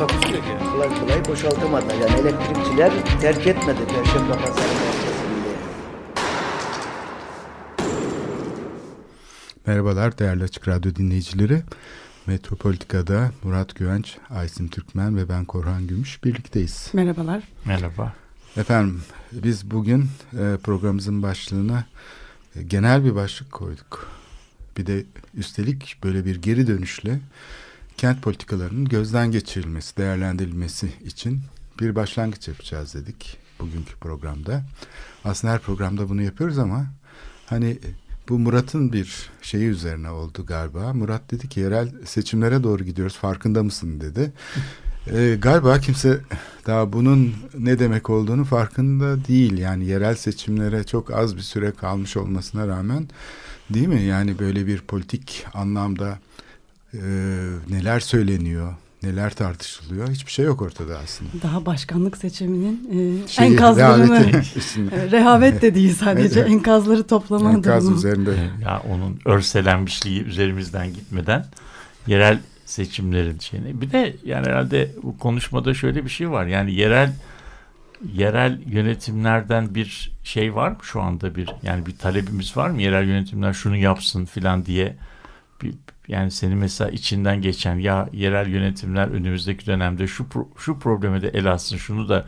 [0.00, 0.70] Takusu yok yani.
[0.72, 1.86] Kolay kolay boşaltamadı.
[1.94, 4.68] Yani elektrikçiler terk etmedi Perşembe Pazarı.
[9.66, 11.62] Merhabalar değerli Açık Radyo dinleyicileri.
[12.26, 16.90] Metropolitika'da Murat Güvenç, Aysin Türkmen ve ben Korhan Gümüş birlikteyiz.
[16.92, 17.42] Merhabalar.
[17.64, 18.12] Merhaba.
[18.56, 21.84] Efendim biz bugün e, programımızın başlığına
[22.56, 24.10] e, genel bir başlık koyduk.
[24.76, 27.20] Bir de üstelik böyle bir geri dönüşle
[28.00, 31.40] kent politikalarının gözden geçirilmesi, değerlendirilmesi için
[31.80, 34.62] bir başlangıç yapacağız dedik bugünkü programda.
[35.24, 36.86] Aslında her programda bunu yapıyoruz ama
[37.46, 37.78] hani
[38.28, 40.92] bu Murat'ın bir şeyi üzerine oldu galiba.
[40.92, 44.32] Murat dedi ki yerel seçimlere doğru gidiyoruz farkında mısın dedi.
[45.06, 46.20] Ee, galiba kimse
[46.66, 49.58] daha bunun ne demek olduğunu farkında değil.
[49.58, 53.08] Yani yerel seçimlere çok az bir süre kalmış olmasına rağmen
[53.70, 54.02] değil mi?
[54.02, 56.18] Yani böyle bir politik anlamda
[56.94, 56.98] e,
[57.70, 61.30] neler söyleniyor, neler tartışılıyor hiçbir şey yok ortada aslında.
[61.42, 62.88] Daha başkanlık seçiminin
[63.24, 64.32] e, Şeyi, enkazlarını,
[65.10, 66.50] rehavet de değil sadece Evet.
[66.50, 67.96] enkazları toplama Enkaz durumu.
[67.96, 68.34] üzerinde.
[68.64, 71.46] Ya onun örselenmişliği üzerimizden gitmeden
[72.06, 73.80] yerel seçimlerin şeyini.
[73.80, 76.46] Bir de yani herhalde bu konuşmada şöyle bir şey var.
[76.46, 77.12] Yani yerel
[78.14, 82.82] yerel yönetimlerden bir şey var mı şu anda bir yani bir talebimiz var mı?
[82.82, 84.96] Yerel yönetimler şunu yapsın filan diye
[85.62, 85.74] bir,
[86.10, 91.28] yani senin mesela içinden geçen ya yerel yönetimler önümüzdeki dönemde şu pro- şu probleme de
[91.28, 92.24] el atsın şunu da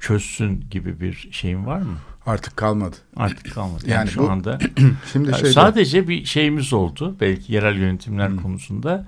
[0.00, 1.96] çözsün gibi bir şeyin var mı?
[2.26, 2.96] Artık kalmadı.
[3.16, 3.82] Artık kalmadı.
[3.86, 4.58] Yani, Yani şu bu- anda
[5.12, 7.16] Şimdi yani şey sadece bir şeyimiz oldu.
[7.20, 8.36] Belki yerel yönetimler Hmm.
[8.42, 9.06] konusunda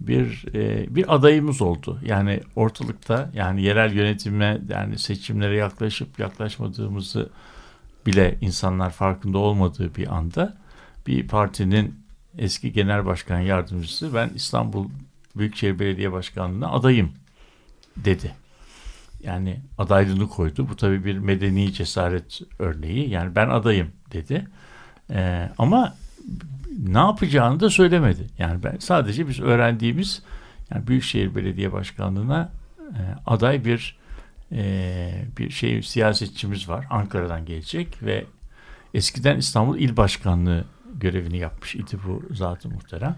[0.00, 1.98] bir e, bir adayımız oldu.
[2.06, 7.28] Yani ortalıkta yani yerel yönetime yani seçimlere yaklaşıp yaklaşmadığımızı
[8.06, 10.56] bile insanlar farkında olmadığı bir anda
[11.06, 12.01] bir partinin
[12.38, 14.88] eski genel başkan yardımcısı ben İstanbul
[15.36, 17.12] Büyükşehir Belediye Başkanlığı'na adayım
[17.96, 18.34] dedi.
[19.22, 20.68] Yani adaylığını koydu.
[20.68, 23.10] Bu tabii bir medeni cesaret örneği.
[23.10, 24.46] Yani ben adayım dedi.
[25.10, 25.94] Ee, ama
[26.78, 28.26] ne yapacağını da söylemedi.
[28.38, 30.22] Yani ben sadece biz öğrendiğimiz
[30.70, 33.96] yani Büyükşehir Belediye Başkanlığı'na e, aday bir
[34.52, 36.86] e, bir şey siyasetçimiz var.
[36.90, 38.24] Ankara'dan gelecek ve
[38.94, 40.64] eskiden İstanbul İl Başkanlığı
[41.02, 43.16] görevini yapmış idi bu zatı muhterem.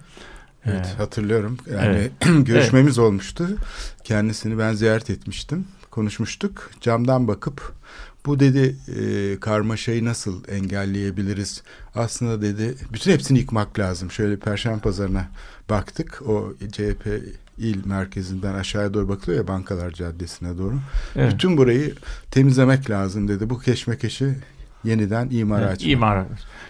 [0.65, 1.57] Evet Ee, hatırlıyorum.
[1.73, 2.11] Yani
[2.45, 3.49] görüşmemiz olmuştu.
[4.05, 5.65] Kendisini ben ziyaret etmiştim.
[5.91, 6.71] Konuşmuştuk.
[6.81, 7.73] Camdan bakıp
[8.27, 11.63] bu dedi e, karmaşayı nasıl engelleyebiliriz?
[11.95, 14.11] Aslında dedi bütün hepsini yıkmak lazım.
[14.11, 15.29] Şöyle Perşembe Pazarı'na
[15.71, 16.23] baktık.
[16.29, 17.07] O CHP
[17.59, 20.75] il merkezinden aşağıya doğru bakılıyor ya Bankalar Caddesi'ne doğru.
[21.17, 21.33] evet.
[21.33, 21.95] Bütün burayı
[22.31, 23.51] temizlemek lazım dedi.
[23.51, 24.35] Bu keşmekeşi
[24.85, 25.91] yeniden imara Evet, açmak.
[25.93, 26.23] imar.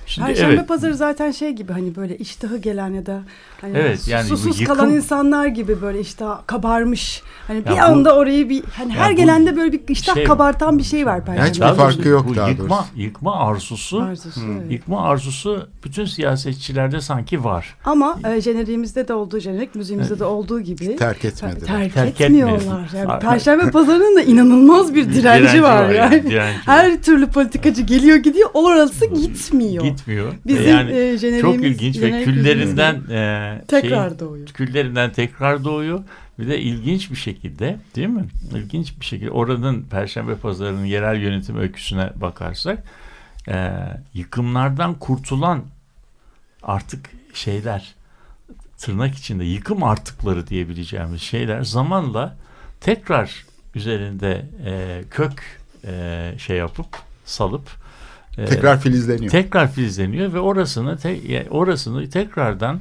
[0.06, 0.68] Şimdi Perşembe evet.
[0.68, 3.22] pazarı zaten şey gibi hani böyle iştahı gelen ya da
[3.60, 7.22] hani Evet, yani susuz yıkım- kalan insanlar gibi böyle iştah kabarmış.
[7.46, 10.78] Hani bir bu- anda orayı bir hani her bu gelende böyle bir iştah şey- kabartan
[10.78, 11.48] bir şey var Perşembe.
[11.48, 12.84] hiçbir Daha farkı yok bu daha yıkma, doğrusu.
[12.96, 14.72] Yıkma arzusu, Arzusu, evet.
[14.72, 17.74] yıkma arzusu bütün siyasetçilerde sanki var.
[17.84, 21.64] Ama e, jeneriğimizde de olduğu jenerik müziğimizde de olduğu gibi Terk etmedi.
[21.66, 22.56] terk, Terk etmiyorlar.
[22.56, 23.08] etmiyor.
[23.08, 26.10] Yani Perşembe pazarının da inanılmaz bir direnci, var, yani.
[26.22, 26.44] direnci var.
[26.66, 29.84] Her türlü politikacı geliyor gidiyor orası gitmiyor.
[29.84, 30.32] gitmiyor.
[30.46, 34.46] Bizim yani e, çok ilginç ve küllerinden e, tekrar şeyin- doğuyor.
[34.46, 36.04] küllerinden tekrar doğuyor.
[36.38, 38.24] Bir de ilginç bir şekilde değil mi?
[38.54, 42.84] İlginç bir şekilde oranın Perşembe Pazarı'nın yerel yönetim öyküsüne bakarsak
[43.48, 43.72] e,
[44.14, 45.62] yıkımlardan kurtulan
[46.62, 47.94] artık şeyler
[48.78, 52.36] tırnak içinde yıkım artıkları diyebileceğimiz şeyler zamanla
[52.80, 56.86] tekrar üzerinde e, kök e, şey yapıp
[57.24, 57.83] salıp
[58.36, 59.30] Tekrar filizleniyor.
[59.30, 62.80] tekrar filizleniyor ve orasını te, orasını tekrardan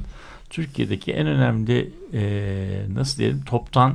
[0.50, 3.94] Türkiye'deki en önemli e, nasıl diyelim toptan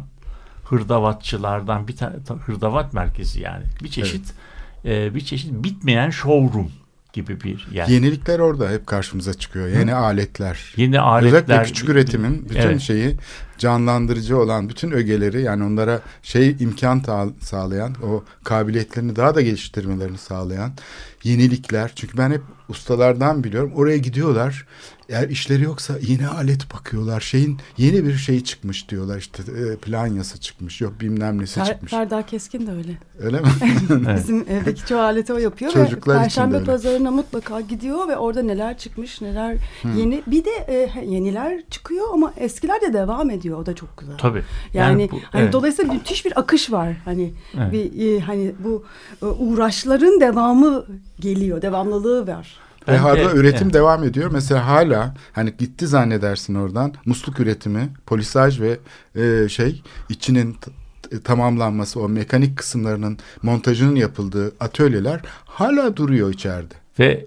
[0.64, 2.16] hırdavatçılardan bir tane
[2.46, 4.34] hırdavat merkezi yani bir çeşit
[4.86, 6.72] e, bir çeşit bitmeyen showroom
[7.14, 7.88] gibi bir yer.
[7.88, 9.68] Yeni, Yenilikler orada hep karşımıza çıkıyor.
[9.68, 10.74] Yeni aletler.
[11.00, 11.42] aletler.
[11.42, 12.82] Özellikle küçük üretimin bütün Evet.
[12.82, 13.16] şeyi
[13.58, 17.04] canlandırıcı olan bütün ögeleri yani onlara şey imkan
[17.42, 20.72] sağlayan o kabiliyetlerini daha da geliştirmelerini sağlayan
[21.24, 21.92] yenilikler.
[21.96, 24.66] Çünkü ben hep ustalardan biliyorum oraya gidiyorlar
[25.10, 27.22] eğer işleri yoksa yine alet bakıyorlar.
[27.22, 29.18] Şeyin yeni bir şey çıkmış diyorlar.
[29.18, 30.82] işte e, planyası çıkmış.
[30.82, 31.92] Yok bilmem nesi Fer, çıkmış.
[31.92, 32.98] Ferda Keskin de öyle.
[33.20, 33.48] Öyle mi?
[34.18, 36.66] Bizim evdeki çoğu aleti o yapıyor Çocuklar ve için de Perşembe öyle.
[36.66, 39.58] pazarına mutlaka gidiyor ve orada neler çıkmış neler
[39.98, 44.18] yeni bir de e, yeniler çıkıyor ama eskiler de devam ediyor o da çok güzel.
[44.18, 44.44] Tabii.
[44.74, 45.54] Yani, bu- hani evet.
[45.54, 46.96] dolayısıyla müthiş bir akış var.
[47.06, 47.74] Hani Evet.
[47.74, 48.86] bir e, hani bu
[49.22, 50.86] e, uğraşların devamı
[51.20, 52.59] geliyor, devamlılığı var.
[52.90, 53.74] Ve Ben hala de- üretim evet.
[53.74, 54.30] devam ediyor.
[54.34, 58.78] Mesela hala hani gitti zannedersin oradan musluk üretimi, polisaj ve
[59.16, 60.58] e, şey içinin
[61.24, 66.74] tamamlanması o mekanik kısımlarının montajının yapıldığı atölyeler hala duruyor içeride.
[67.00, 67.26] Ve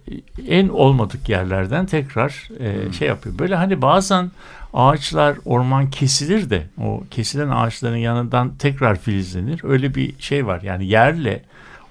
[0.49, 3.39] en olmadık yerlerden tekrar e, şey yapıyor.
[3.39, 4.31] Böyle hani bazen
[4.75, 9.61] ağaçlar, orman kesilir de o kesilen ağaçların yanından tekrar filizlenir.
[9.65, 10.61] Öyle bir şey var.
[10.63, 11.43] Yani yerle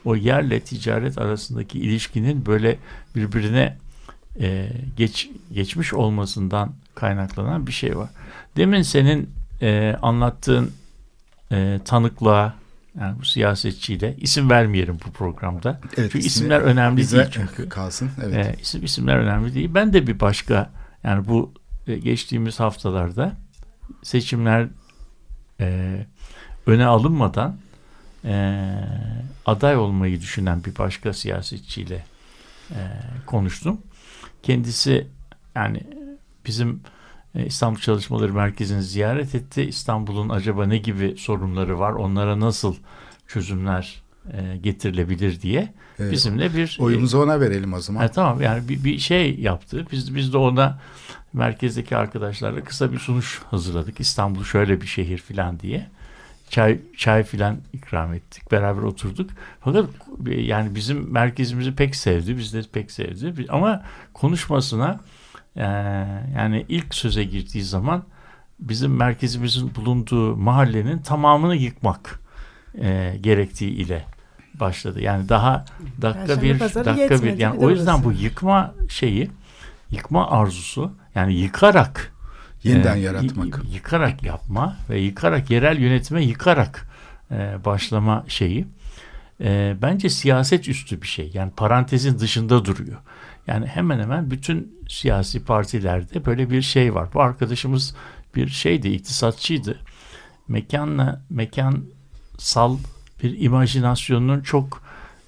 [0.05, 2.77] o yerle ticaret arasındaki ilişkinin böyle
[3.15, 3.77] birbirine
[4.39, 8.09] e, geç geçmiş olmasından kaynaklanan bir şey var.
[8.57, 9.29] Demin senin
[9.61, 10.71] e, anlattığın
[11.51, 12.53] e, tanıklığa
[12.99, 15.79] yani bu siyasetçiyle isim vermeyelim bu programda.
[15.97, 17.69] Evet, Çünkü isimler önemli Bize değil çünkü.
[17.69, 18.09] kalsın.
[18.23, 18.33] Evet.
[18.35, 18.61] Evet.
[18.61, 19.69] isim isimler önemli değil.
[19.73, 20.69] Ben de bir başka
[21.03, 21.53] yani bu
[21.87, 23.33] e, geçtiğimiz haftalarda
[24.03, 24.67] seçimler
[25.59, 25.97] e,
[26.65, 27.57] öne alınmadan
[28.25, 28.65] e,
[29.45, 32.05] aday olmayı düşünen bir başka siyasetçiyle
[32.71, 32.79] e,
[33.25, 33.81] konuştum.
[34.43, 35.07] Kendisi
[35.55, 35.83] yani
[36.45, 36.81] bizim
[37.35, 39.63] e, İstanbul Çalışmaları Merkezi'ni ziyaret etti.
[39.63, 42.75] İstanbul'un acaba ne gibi sorunları var, onlara nasıl
[43.27, 44.01] çözümler
[44.33, 46.11] e, getirilebilir diye Evet.
[46.11, 48.01] bizimle bir Oyumuzu ona verelim o zaman.
[48.01, 49.87] Ha, tamam yani bir, bir şey yaptı.
[49.91, 50.79] Biz biz de ona
[51.33, 53.99] merkezdeki arkadaşlarla kısa bir sunuş hazırladık.
[53.99, 55.87] İstanbul şöyle bir şehir filan diye.
[56.51, 58.51] Çay çay filan ikram ettik.
[58.51, 59.29] Beraber oturduk.
[59.61, 59.85] Fakat
[60.27, 62.37] yani bizim merkezimizi pek sevdi.
[62.37, 63.45] Biz de pek sevdi.
[63.49, 63.83] Ama
[64.13, 64.99] konuşmasına
[65.55, 65.63] e,
[66.35, 68.03] yani ilk söze girdiği zaman
[68.59, 72.19] bizim merkezimizin bulunduğu mahallenin tamamını yıkmak
[72.81, 74.05] e, gerektiği ile
[74.53, 75.01] başladı.
[75.01, 75.65] Yani daha
[76.01, 78.05] dakika bir dakika bir yani bir o yüzden orası.
[78.05, 79.29] bu yıkma şeyi
[79.91, 82.13] yıkma arzusu yani yıkarak
[82.63, 83.61] Yeniden e, yaratmak.
[83.73, 86.87] yıkarak yapma ve yıkarak yerel yönetime yıkarak
[87.31, 88.67] e, başlama şeyi
[89.41, 91.31] e, bence siyaset üstü bir şey.
[91.33, 92.97] Yani parantezin dışında duruyor.
[93.47, 97.09] Yani hemen hemen bütün siyasi partilerde böyle bir şey var.
[97.13, 97.95] Bu arkadaşımız
[98.35, 99.79] bir şeydi, iktisatçıydı.
[100.47, 102.77] Mekanla mekansal
[103.23, 104.83] bir imajinasyonun çok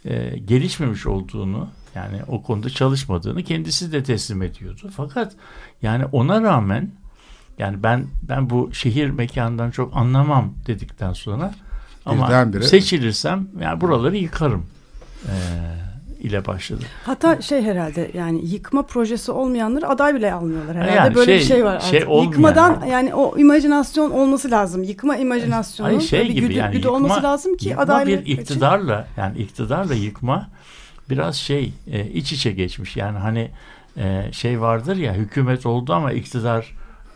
[0.06, 4.92] e, gelişmemiş olduğunu yani o konuda çalışmadığını kendisi de teslim ediyordu.
[4.96, 5.36] Fakat
[5.82, 6.92] yani ona rağmen
[7.58, 11.54] yani ben ben bu şehir mekanından çok anlamam dedikten sonra
[12.06, 14.66] ama Birdenbire- seçilirsem yani buraları yıkarım
[15.26, 15.34] e,
[16.28, 16.84] ile başladı.
[17.06, 20.92] Hatta şey herhalde yani yıkma projesi olmayanları aday bile almıyorlar herhalde.
[20.96, 22.10] Yani Böyle bir şey- şey var şey artık.
[22.12, 22.90] olmuyor Yıkmadan yani.
[22.90, 23.14] yani.
[23.14, 24.84] o imajinasyon olması lazım.
[24.84, 28.32] Yıkma imajinasyonu Hayır şey bir gibi güdü, yani güdü yıkma, olması lazım ki adaylık bir
[28.32, 28.42] için.
[28.42, 30.48] iktidarla yani iktidarla yıkma
[31.10, 32.98] biraz şey e, iç içe geçmiş.
[32.98, 33.52] Yani hani
[33.98, 36.72] e, şey vardır ya hükümet oldu ama iktidar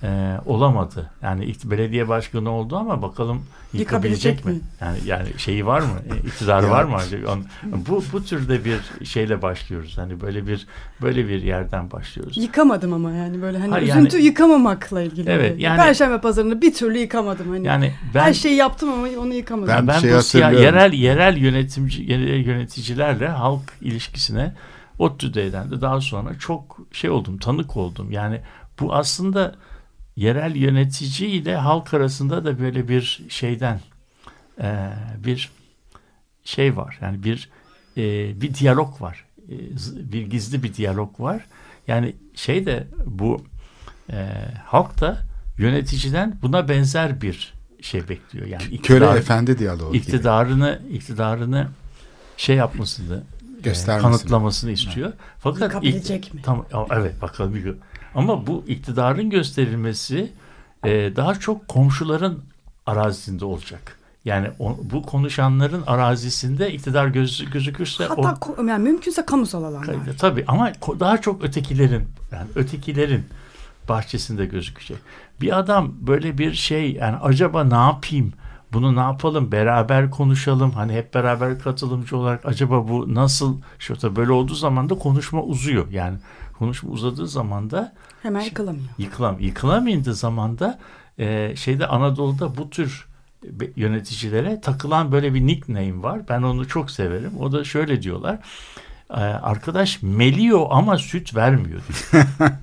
[0.07, 1.09] e, olamadı.
[1.21, 3.41] Yani ikt- belediye başkanı oldu ama bakalım
[3.73, 4.51] yıkabilecek Yıkabilecek mi?
[4.51, 4.59] mi?
[4.81, 5.87] Yani yani şeyi var mı?
[6.23, 6.71] E, iktidarı Ya.
[6.71, 6.97] var mı?
[7.89, 9.97] Bu bu türde bir şeyle başlıyoruz.
[9.97, 10.67] Hani böyle bir
[11.01, 12.37] böyle bir yerden başlıyoruz.
[12.37, 15.29] Yıkamadım ama yani böyle hani Hayır, üzüntü yani- yıkamamakla ilgili.
[15.29, 15.63] Evet, böyle.
[15.63, 17.67] yani- Perşembe pazarını bir türlü yıkamadım hani.
[17.67, 19.67] Yani ben Her şeyi yaptım ama onu yıkamadım.
[19.77, 24.53] Ben- Ben, şey bu siya- yerel yerel yönetimci yerel yöneticilerle halk ilişkisine
[24.99, 28.11] ODTÜ'den de daha sonra çok şey oldum, tanık oldum.
[28.11, 28.41] Yani
[28.79, 29.55] bu aslında
[30.17, 33.79] yerel yönetici ile halk arasında da böyle bir şeyden
[34.61, 34.89] eee,
[35.25, 35.49] bir
[36.43, 36.97] şey var.
[37.01, 37.49] Yani bir
[37.95, 39.25] eee, bir diyalog var.
[39.75, 41.45] Z- bir gizli bir diyalog var.
[41.87, 43.45] Yani şey de bu
[44.09, 45.17] eee, halk da
[45.57, 48.45] yöneticiden buna benzer bir şey bekliyor.
[48.47, 49.97] Yani Köle iktidar- efendi diyaloğu gibi.
[50.03, 51.67] iktidarını iktidarını
[52.37, 53.23] şey yapmasını
[53.59, 54.11] e, Göstermesini.
[54.11, 55.13] kanıtlamasını istiyor.
[55.39, 56.41] Fakat Yıkabilecek mi?
[56.41, 57.79] Tam evet bakalım bir gün.
[58.17, 60.31] Ama bu iktidarın gösterilmesi
[60.85, 62.39] e, daha çok komşuların
[62.85, 63.97] arazisinde olacak.
[64.25, 69.95] Yani o- bu konuşanların arazisinde iktidar göz, gözükürse Hatta o yani mümkünse kamusal alanlar.
[70.17, 73.25] Tabii ama daha çok ötekilerin yani ötekilerin
[73.89, 74.97] bahçesinde gözükecek.
[75.41, 78.33] Bir adam böyle bir şey yani acaba ne yapayım?
[78.73, 79.51] Bunu ne yapalım?
[79.51, 80.71] Beraber konuşalım.
[80.71, 83.57] Hani hep beraber katılımcı olarak acaba bu nasıl?
[83.79, 85.91] Şurada böyle olduğu zaman da konuşma uzuyor.
[85.91, 86.17] Yani
[86.59, 87.93] konuşma uzadığı zaman da
[88.23, 88.85] Hemen yıkılamıyor.
[88.97, 90.79] yıkılam yıkılamayındığı zaman da
[91.19, 93.07] e, şeyde Anadolu'da bu tür
[93.43, 96.21] be- yöneticilere takılan böyle bir nickname var.
[96.29, 97.31] Ben onu çok severim.
[97.39, 98.39] O da şöyle diyorlar.
[99.09, 102.25] E, arkadaş meliyor ama süt vermiyor diyor.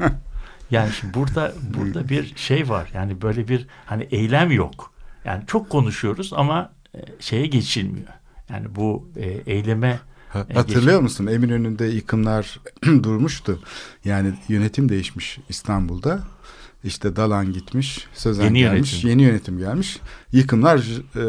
[0.70, 2.90] yani şimdi burada burada bir şey var.
[2.94, 4.92] Yani böyle bir hani eylem yok.
[5.24, 8.08] Yani çok konuşuyoruz ama e, şeye geçilmiyor.
[8.50, 9.98] Yani bu e, eyleme
[10.34, 11.02] Ha- E, Hatırlıyor geçin.
[11.02, 11.26] musun?
[11.26, 13.58] Eminönü'nde yıkımlar durmuştu.
[14.04, 16.20] Yani yönetim değişmiş İstanbul'da.
[16.84, 19.10] İşte Dalan gitmiş, Sözen Yeni gelmiş, yönetim.
[19.10, 19.98] yeni yönetim gelmiş.
[20.32, 20.78] Yıkımlar
[21.16, 21.24] e,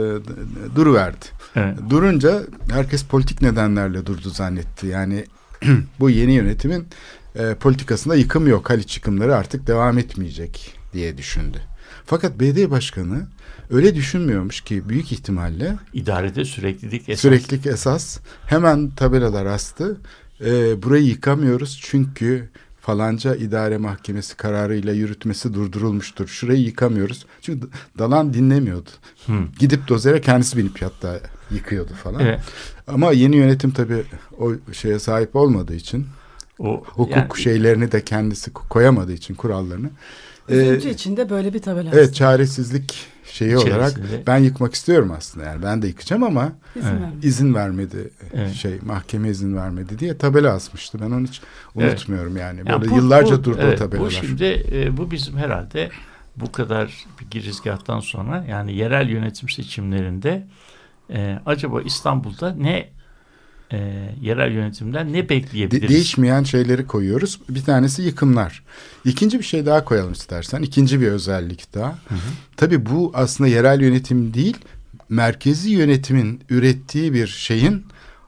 [0.75, 1.25] duruverdi.
[1.55, 4.87] evet, Durunca herkes politik nedenlerle durdu zannetti.
[4.87, 5.25] Yani
[5.99, 6.87] bu yeni yönetimin
[7.35, 8.69] e, politikasında yıkım yok.
[8.69, 11.57] Haliç yıkımları artık devam etmeyecek diye düşündü.
[12.05, 13.27] Fakat BD Başkanı
[13.71, 17.21] öyle düşünmüyormuş ki büyük ihtimalle idarede süreklilik esas.
[17.21, 18.19] Süreklilik esas.
[18.45, 19.97] Hemen tabelalar astı.
[20.45, 22.49] Ee, burayı yıkamıyoruz çünkü
[22.81, 26.27] falanca idare mahkemesi kararıyla yürütmesi durdurulmuştur.
[26.27, 27.25] Şurayı yıkamıyoruz.
[27.41, 28.89] Çünkü Dalan dinlemiyordu.
[29.25, 29.33] Hı.
[29.59, 31.19] Gidip dozere kendisi binip hatta
[31.51, 32.21] yıkıyordu falan.
[32.21, 32.39] Evet.
[32.87, 34.03] Ama yeni yönetim tabii
[34.39, 36.07] o şeye sahip olmadığı için
[36.59, 39.89] O hukuk yani- şeylerini de kendisi koyamadığı için kurallarını.
[40.49, 41.89] Ee, Üzüntü içinde böyle bir tabela.
[41.93, 44.23] evet çaresizlik şeyi olarak İçerisinde.
[44.27, 47.01] ben yıkmak istiyorum aslında yani ben de yıkacağım ama İzin Evet.
[47.01, 47.23] vermiyor.
[47.23, 48.53] izin vermedi Evet.
[48.53, 50.97] şey mahkeme izin vermedi diye tabela asmıştı.
[51.01, 51.41] Ben onu hiç
[51.77, 51.91] Evet.
[51.91, 52.59] unutmuyorum yani.
[52.65, 54.07] Yani Böyle bu- yıllarca bu- durdu evet, o tabelalar.
[54.07, 55.89] Bu şimdi e, bu bizim herhalde
[56.37, 60.47] bu kadar bir girizgahtan sonra yani yerel yönetim seçimlerinde
[61.13, 62.89] e, acaba İstanbul'da ne
[63.73, 63.77] e,
[64.21, 65.89] yerel yönetimden ne De- bekleyebiliriz?
[65.89, 67.39] değişmeyen şeyleri koyuyoruz.
[67.49, 68.63] Bir tanesi yıkımlar.
[69.05, 70.61] İkinci bir şey daha koyalım istersen.
[70.61, 71.95] İkinci bir özellik daha.
[72.57, 74.57] Tabii bu aslında yerel yönetim değil,
[75.09, 77.85] merkezi yönetimin ürettiği bir şeyin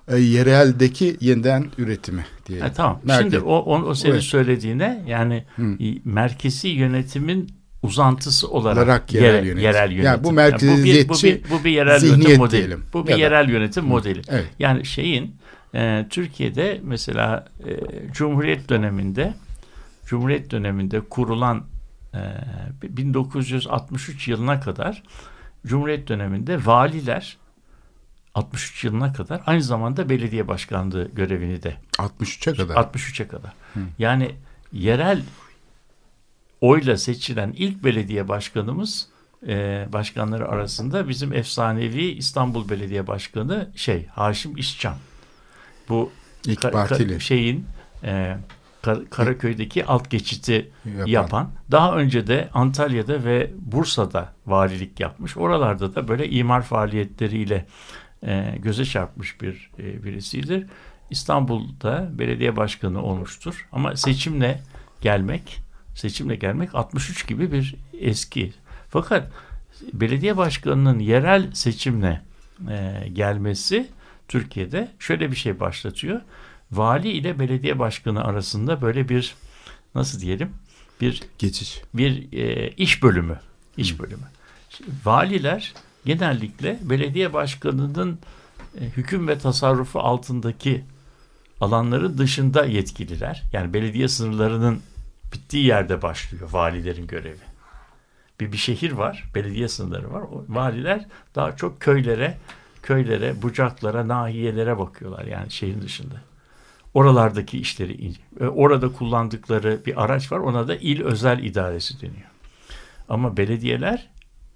[0.07, 2.59] e, yereldeki yeniden üretimi diye.
[2.59, 3.01] Ha, tamam.
[3.07, 4.23] Merkez- Şimdi o, o, o senin Evet.
[4.23, 5.75] söylediğine yani Hı.
[6.05, 7.49] merkezi yönetimin
[7.83, 9.63] uzantısı olarak, Olarak yerel yerel, yönetim.
[9.63, 10.23] yerel Yani yönetim.
[10.23, 12.51] bu bu, bir, bu, merkeziyetçi bir, bu bir yerel yönetim modeli.
[12.59, 12.85] diyelim.
[12.93, 14.21] Bu bir Ya da- yerel yönetim modeli.
[14.29, 14.45] Evet.
[14.59, 15.35] Yani şeyin
[15.75, 17.71] e, Türkiye'de mesela e,
[18.11, 19.33] Cumhuriyet döneminde
[20.05, 21.63] Cumhuriyet döneminde kurulan
[22.13, 22.19] e,
[22.97, 25.03] 1963 yılına kadar
[25.67, 27.37] Cumhuriyet döneminde valiler
[28.35, 32.75] 63 yılına kadar aynı zamanda belediye başkanlığı görevini de 63'e kadar.
[32.75, 33.53] 63'e kadar.
[33.99, 34.31] Yani
[34.73, 35.21] yerel
[36.61, 39.07] oyla seçilen ilk belediye başkanımız
[39.47, 44.95] e, başkanları arasında bizim efsanevi İstanbul Belediye Başkanı şey Haşim İşcan.
[45.89, 46.11] Bu
[46.45, 47.65] İlk ka- ka- partili şeyin
[48.03, 48.37] e,
[48.81, 51.07] Kar- Karaköy'deki alt geçiti yapan.
[51.07, 51.49] yapan.
[51.71, 55.37] Daha önce de Antalya'da ve Bursa'da valilik yapmış.
[55.37, 57.65] Oralarda da böyle imar faaliyetleriyle
[58.23, 60.65] e, göze çarpmış bir e, birisidir.
[61.09, 63.67] İstanbul'da belediye başkanı olmuştur.
[63.71, 64.61] Ama seçimle
[65.01, 65.59] gelmek,
[65.97, 68.53] seçimle gelmek 63 gibi bir eski.
[68.89, 69.31] Fakat
[69.93, 72.21] belediye başkanının yerel seçimle
[72.69, 73.89] e, gelmesi
[74.27, 76.21] Türkiye'de şöyle bir şey başlatıyor.
[76.71, 79.35] Vali ile belediye başkanı arasında böyle bir
[79.95, 80.49] nasıl diyelim
[81.01, 81.81] bir Geçiş.
[81.93, 83.39] bir e, iş bölümü.
[83.77, 84.23] iş bölümü.
[84.69, 85.73] Şimdi valiler
[86.05, 88.19] genellikle belediye başkanının
[88.81, 90.83] e, hüküm ve tasarrufu altındaki
[91.61, 93.43] alanların dışında yetkililer.
[93.53, 94.81] Yani belediye sınırlarının
[95.33, 97.47] bittiği yerde başlıyor valilerin görevi.
[98.39, 100.21] Bir, bir şehir var, belediye sınırları var.
[100.21, 101.05] O, valiler
[101.35, 102.37] daha çok köylere,
[102.83, 106.15] köylere, bucaklara, nahiyelere bakıyorlar yani şehrin dışında.
[106.93, 110.39] Oralardaki işleri, e, orada kullandıkları bir araç var.
[110.39, 112.29] Ona da il özel idaresi deniyor.
[113.09, 114.09] Ama belediyeler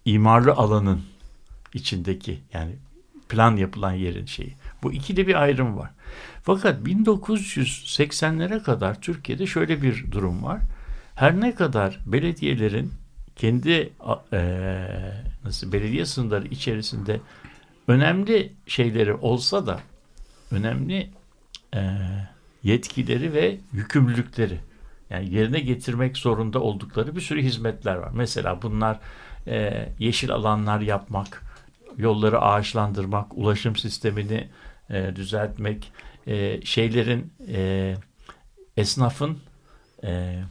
[0.06, 1.02] imarlı alanın
[1.74, 2.76] içindeki yani
[3.32, 4.54] plan yapılan yerin şeyi.
[4.84, 5.90] Bu ikili bir ayrım var.
[6.44, 10.60] Fakat 1980'lere kadar Türkiye'de şöyle bir durum var.
[11.16, 12.94] Her ne kadar belediyelerin
[13.36, 13.90] kendi
[14.34, 17.20] eee, nasıl belediye sınırları içerisinde
[17.88, 19.80] önemli şeyleri olsa da
[20.52, 21.10] önemli
[21.74, 21.82] eee,
[22.64, 24.60] yetkileri ve yükümlülükleri
[25.10, 28.10] yani yerine getirmek zorunda oldukları bir sürü hizmetler var.
[28.14, 29.00] Mesela bunlar
[29.48, 31.42] eee, yeşil alanlar yapmak,
[32.02, 34.48] yolları ağaçlandırmak, ulaşım sistemini
[34.90, 35.92] eee, düzeltmek,
[36.26, 37.96] eee, şeylerin eee,
[38.78, 39.38] esnafın
[40.04, 40.44] eee,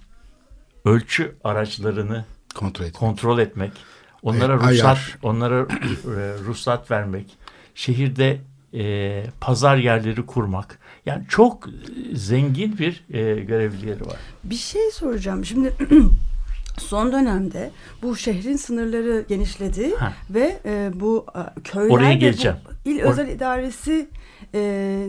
[0.85, 2.92] ölçü araçlarını Kontrol et.
[2.92, 3.73] kontrol etmek,
[4.23, 5.19] onlara Ay- ruhsat, ayar.
[5.23, 5.64] onlara e,
[6.45, 7.37] ruhsat vermek,
[7.75, 8.40] şehirde
[8.75, 10.78] e, pazar yerleri kurmak.
[11.07, 11.71] Yani çok e,
[12.16, 14.16] zengin bir e, görevlileri var.
[14.45, 15.45] Bir şey soracağım.
[15.45, 15.73] Şimdi
[16.80, 17.70] son dönemde
[18.02, 20.12] bu şehrin sınırları genişledi Ha.
[20.30, 22.56] ve e, bu e, köyler Oraya geleceğim.
[22.84, 24.08] bu il Or- özel idaresi
[24.54, 24.60] e,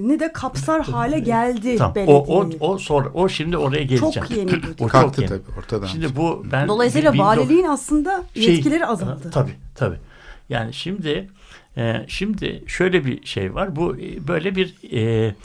[0.02, 1.96] ni de kapsar hale geldi Tamam.
[2.08, 4.14] O, o, o, sonra, o şimdi oraya geleceğim.
[4.14, 4.56] Çok yeni bu.
[4.74, 5.88] o çok Kalktı tabii ortadan.
[5.88, 9.32] Şimdi bu ben Dolayısıyla bin- valiliğin aslında şey- yetkileri azaldı.
[9.34, 9.98] Tabii tabii.
[10.50, 11.30] Yani şimdi
[11.78, 13.76] e, şimdi şöyle bir şey var.
[13.76, 14.76] Bu e, böyle bir
[15.28, 15.36] e,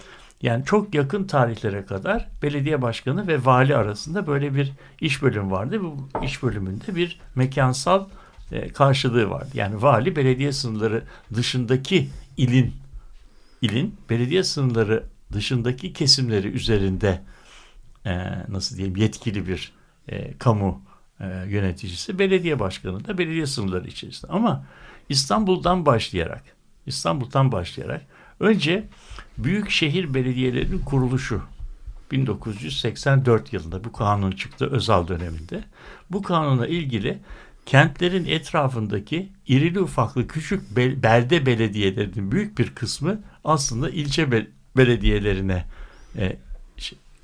[0.47, 5.81] yani çok yakın tarihlere kadar belediye başkanı ve vali arasında böyle bir iş bölümü vardı.
[5.83, 8.07] Bu iş bölümünde bir mekansal
[8.53, 9.49] e, karşılığı vardı.
[9.55, 11.03] Yani vali belediye sınırları
[11.35, 12.75] dışındaki ilin
[13.63, 17.23] ilin belediye sınırları dışındaki kesimleri üzerinde
[18.05, 18.15] e,
[18.49, 19.73] nasıl diyeyim yetkili bir
[20.09, 20.83] e, kamu
[21.47, 24.33] yöneticisi, belediye başkanı da belediye sınırları içerisinde.
[24.33, 24.67] Ama
[25.09, 26.43] İstanbul'dan başlayarak,
[26.87, 28.07] İstanbul'dan başlayarak
[28.41, 28.89] önce
[29.39, 31.43] büyük şehir belediyelerinin kuruluşu
[32.11, 35.65] 1984 yılında bu kanun çıktı Özal döneminde.
[36.11, 37.19] Bu kanuna ilgili
[37.67, 45.65] kentlerin etrafındaki irili ufaklı küçük bel- belde belediyelerinin büyük bir kısmı aslında ilçe be- belediyelerine
[46.17, 46.37] e,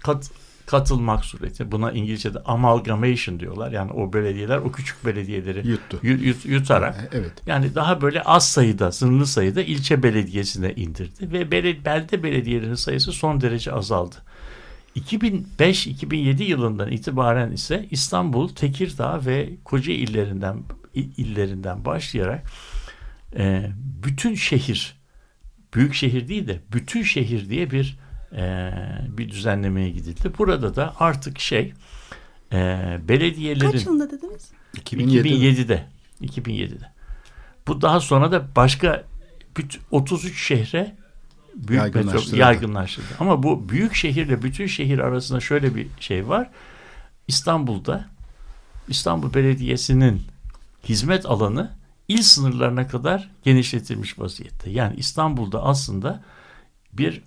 [0.00, 0.30] kat,
[0.66, 1.72] katılmak sureti.
[1.72, 3.72] Buna İngilizce'de amalgamation diyorlar.
[3.72, 5.98] Yani o belediyeler o küçük belediyeleri Yuttu.
[6.02, 7.32] yu- yut- yutarak E, Evet.
[7.46, 13.12] yani daha böyle az sayıda, sınırlı sayıda ilçe belediyesine indirdi ve bele- belde belediyelerinin sayısı
[13.12, 14.16] son derece azaldı.
[14.96, 20.56] 2005-2007 yılından itibaren ise İstanbul, Tekirdağ ve Koca illerinden
[20.94, 22.46] illerinden başlayarak
[23.36, 23.70] e,
[24.04, 24.96] bütün şehir,
[25.74, 27.98] büyük şehir değil de bütün şehir diye bir
[28.36, 28.72] e,
[29.08, 30.32] bir düzenlemeye gidildi.
[30.38, 31.74] Burada da artık şey
[32.52, 32.56] e,
[33.08, 34.50] belediyelerin Kaç yılında dediniz?
[34.76, 35.28] 2007.
[35.28, 35.86] 2007'de.
[36.22, 36.92] 2007'de.
[37.66, 39.04] Bu daha sonra da başka
[39.56, 40.96] bütün 33 şehre
[41.54, 42.36] büyük metro Yaygınlaştırıldı.
[42.40, 43.06] yaygınlaştırdı.
[43.20, 46.50] Ama bu büyük şehirle bütün şehir arasında şöyle bir şey var.
[47.28, 48.08] İstanbul'da
[48.88, 50.22] İstanbul Belediyesi'nin
[50.88, 51.70] hizmet alanı
[52.08, 54.70] il sınırlarına kadar genişletilmiş vaziyette.
[54.70, 56.22] Yani İstanbul'da aslında
[56.92, 57.22] bir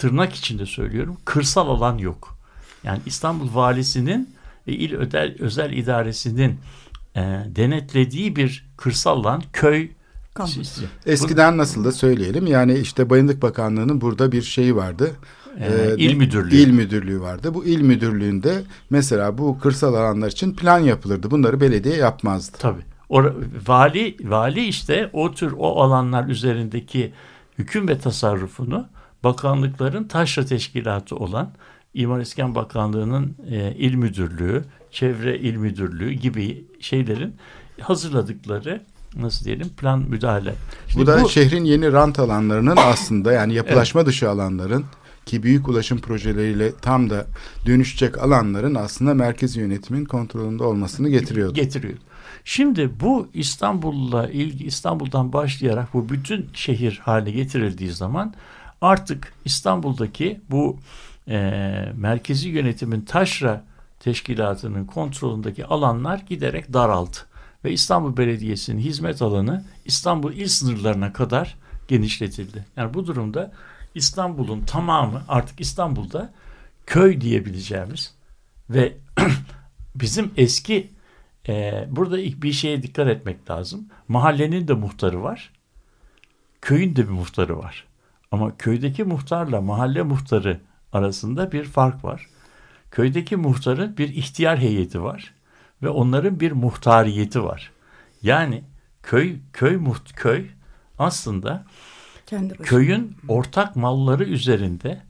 [0.00, 2.38] tırnak içinde söylüyorum kırsal alan yok.
[2.84, 4.34] Yani İstanbul Valisi'nin
[4.68, 6.58] ve il özel, özel idaresinin
[7.16, 7.20] e,
[7.56, 9.88] denetlediği bir kırsal alan köy
[10.34, 10.58] Kalmadı.
[11.06, 12.46] Eskiden nasıl da söyleyelim.
[12.46, 15.10] Yani işte Bayındık Bakanlığı'nın burada bir şeyi vardı.
[15.60, 16.56] Ee, il müdürlüğü.
[16.56, 17.54] İl müdürlüğü vardı.
[17.54, 21.30] Bu il müdürlüğünde mesela bu kırsal alanlar için plan yapılırdı.
[21.30, 22.56] Bunları belediye yapmazdı.
[22.60, 22.82] Tabii.
[23.08, 23.34] Ora-
[23.68, 27.12] vali vali işte o tür o alanlar üzerindeki
[27.58, 28.86] hüküm ve tasarrufunu
[29.24, 31.52] bakanlıkların taşra teşkilatı olan
[31.94, 37.34] İmar İskan Bakanlığı'nın e, il müdürlüğü, çevre il müdürlüğü gibi şeylerin
[37.80, 38.82] hazırladıkları
[39.16, 40.54] nasıl diyelim plan müdahale.
[40.88, 44.84] Şimdi bu da şehrin yeni rant alanlarının aslında yani yapılaşma dışı alanların
[45.26, 47.26] ki büyük ulaşım projeleriyle tam da
[47.66, 51.54] dönüşecek alanların aslında merkezi yönetimin kontrolünde olmasını getiriyordu.
[51.54, 51.98] getiriyor.
[52.44, 58.34] Şimdi bu İstanbul'la ilgi İstanbul'dan başlayarak bu bütün şehir haline getirildiği zaman
[58.80, 60.78] artık İstanbul'daki bu
[61.28, 61.38] e,
[61.96, 63.64] merkezi yönetimin taşra
[64.00, 67.16] teşkilatının kontrolündeki alanlar giderek daraldı.
[67.64, 71.56] Ve İstanbul Belediyesi'nin hizmet alanı İstanbul il sınırlarına kadar
[71.88, 72.64] genişletildi.
[72.76, 73.52] Yani bu durumda
[73.94, 76.32] İstanbul'un tamamı artık İstanbul'da
[76.86, 78.14] köy diyebileceğimiz
[78.70, 78.96] ve
[79.94, 80.90] bizim eski
[81.48, 83.88] e, burada ilk bir şeye dikkat etmek lazım.
[84.08, 85.52] Mahallenin de muhtarı var.
[86.60, 87.89] Köyün de bir muhtarı var.
[88.32, 90.60] Ama köydeki muhtarla mahalle muhtarı
[90.92, 92.26] arasında bir fark var.
[92.90, 95.34] Köydeki muhtarın bir ihtiyar heyeti var
[95.82, 97.72] ve onların bir muhtariyeti var.
[98.22, 98.64] Yani
[99.02, 100.46] köy köy muht köy
[100.98, 101.64] aslında
[102.26, 102.66] Kendi başına.
[102.66, 105.02] köyün ortak malları üzerinde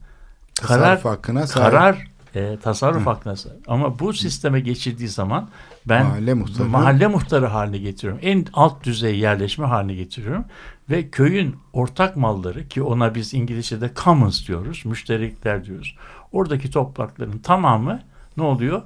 [0.61, 1.71] karar Tasarruf hakkına sahip.
[1.71, 3.59] karar e, tasarruf hakkına sahip.
[3.67, 5.49] Ama bu sisteme geçildiği zaman
[5.85, 6.67] ben Mahalle muhtarı.
[6.67, 8.19] mahalle muhtarı haline getiriyorum.
[8.23, 10.45] En alt düzey yerleşme haline getiriyorum
[10.91, 15.95] ve köyün ortak malları ki ona biz İngilizce'de commons diyoruz, müşterekler diyoruz.
[16.31, 18.01] Oradaki toprakların tamamı
[18.37, 18.81] ne oluyor?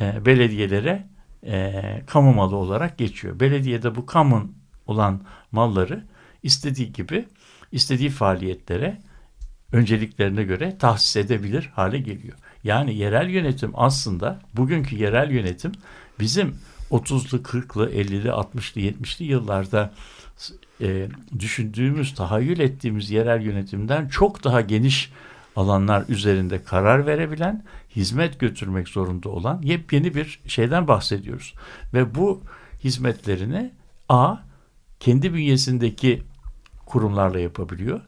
[0.00, 1.06] E, belediyelere
[1.46, 3.40] e, kamu malı olarak geçiyor.
[3.40, 4.52] Belediyede bu common
[4.86, 5.20] olan
[5.52, 6.04] malları
[6.42, 7.24] istediği gibi
[7.72, 9.02] istediği faaliyetlere
[9.72, 12.38] önceliklerine göre tahsis edebilir hale geliyor.
[12.64, 15.72] Yani yerel yönetim aslında bugünkü yerel yönetim
[16.20, 16.54] bizim
[16.90, 19.92] 30'lu, 40'lı, 50'li, 60'lı, 70'li yıllarda
[20.80, 25.12] e, düşündüğümüz, tahayyül ettiğimiz yerel yönetimden çok daha geniş
[25.56, 27.64] alanlar üzerinde karar verebilen,
[27.96, 31.54] hizmet götürmek zorunda olan yepyeni bir şeyden bahsediyoruz.
[31.94, 32.42] Ve bu
[32.84, 33.72] hizmetlerini
[34.08, 34.36] A,
[35.00, 36.22] kendi bünyesindeki
[36.86, 38.00] kurumlarla yapabiliyor.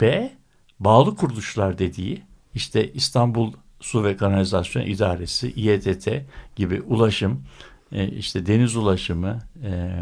[0.00, 0.32] B,
[0.80, 2.22] bağlı kuruluşlar dediği
[2.54, 6.08] işte İstanbul Su ve Kanalizasyon İdaresi, İETT
[6.56, 7.44] gibi ulaşım,
[7.92, 9.92] e, işte deniz ulaşımı, e,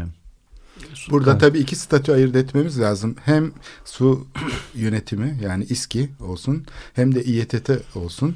[0.93, 3.15] su- Burada ka- tabii iki statü ayırt etmemiz lazım.
[3.25, 3.51] Hem
[3.85, 4.27] su
[4.75, 8.35] yönetimi yani İSKİ olsun hem de İETT olsun.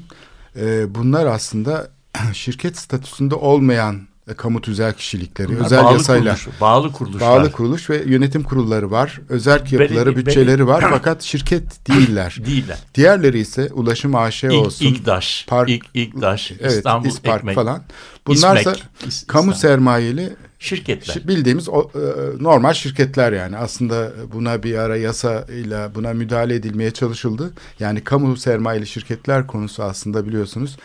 [0.56, 1.90] Ee, bunlar aslında
[2.32, 7.30] şirket statüsünde olmayan e, kamu tüzel kişilikleri, bunlar özel bağlı yasayla kuruluş, bağlı kuruluşlar.
[7.40, 9.20] bağlı kuruluş ve yönetim kurulları var.
[9.28, 12.38] Özerk yapıları, Belediye- bütçeleri var fakat şirket değiller.
[12.46, 12.78] değiller.
[12.94, 14.86] Diğerleri ise ulaşım AŞ İlk, olsun.
[14.86, 17.82] İlkdaş, Park- İlk, İlkdaş, evet, İstanbul İspark Ekmek, falan.
[18.26, 21.14] Bunlarsa İsmek, İs- kamu sermayeli şirketler.
[21.14, 21.98] Şi- Bildiğimiz o, e,
[22.42, 27.52] normal şirketler yani aslında buna bir ara yasa ile buna müdahale edilmeye çalışıldı.
[27.80, 30.76] Yani kamu sermayeli şirketler konusu aslında biliyorsunuz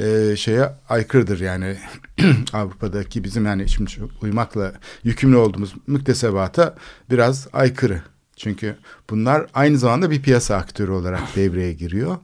[0.00, 1.76] e, şeye aykırıdır yani
[2.52, 3.90] Avrupa'daki bizim yani şimdi
[4.22, 4.72] uymakla
[5.04, 6.74] yükümlü olduğumuz müktesebata
[7.10, 8.02] biraz aykırı.
[8.36, 8.76] Çünkü
[9.10, 12.16] bunlar aynı zamanda bir piyasa aktörü olarak devreye giriyor.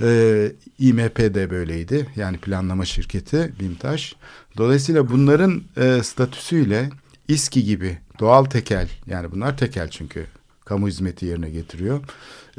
[0.00, 2.06] Ee, IMP de böyleydi.
[2.16, 4.16] Yani planlama şirketi BİMTAŞ.
[4.56, 6.90] Dolayısıyla bunların e, statüsüyle
[7.28, 10.26] İSKİ gibi doğal tekel yani bunlar tekel çünkü
[10.64, 12.00] kamu hizmeti yerine getiriyor.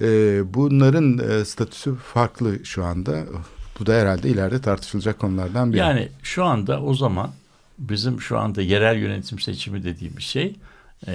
[0.02, 3.24] Ee, bunların e, statüsü farklı şu anda.
[3.80, 5.80] Bu da herhalde ileride tartışılacak konulardan biri.
[5.80, 7.32] Yani şu anda o zaman
[7.78, 10.56] bizim şu anda yerel yönetim seçimi dediğimiz şey e,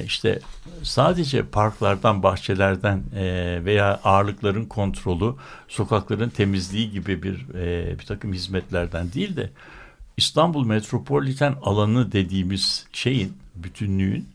[0.05, 0.39] işte
[0.83, 3.25] sadece parklardan, bahçelerden e,
[3.65, 5.35] veya ağırlıkların kontrolü,
[5.69, 9.51] sokakların temizliği gibi bir e, bir takım hizmetlerden değil de
[10.17, 14.29] İstanbul metropoliten alanı dediğimiz şeyin, bütünlüğün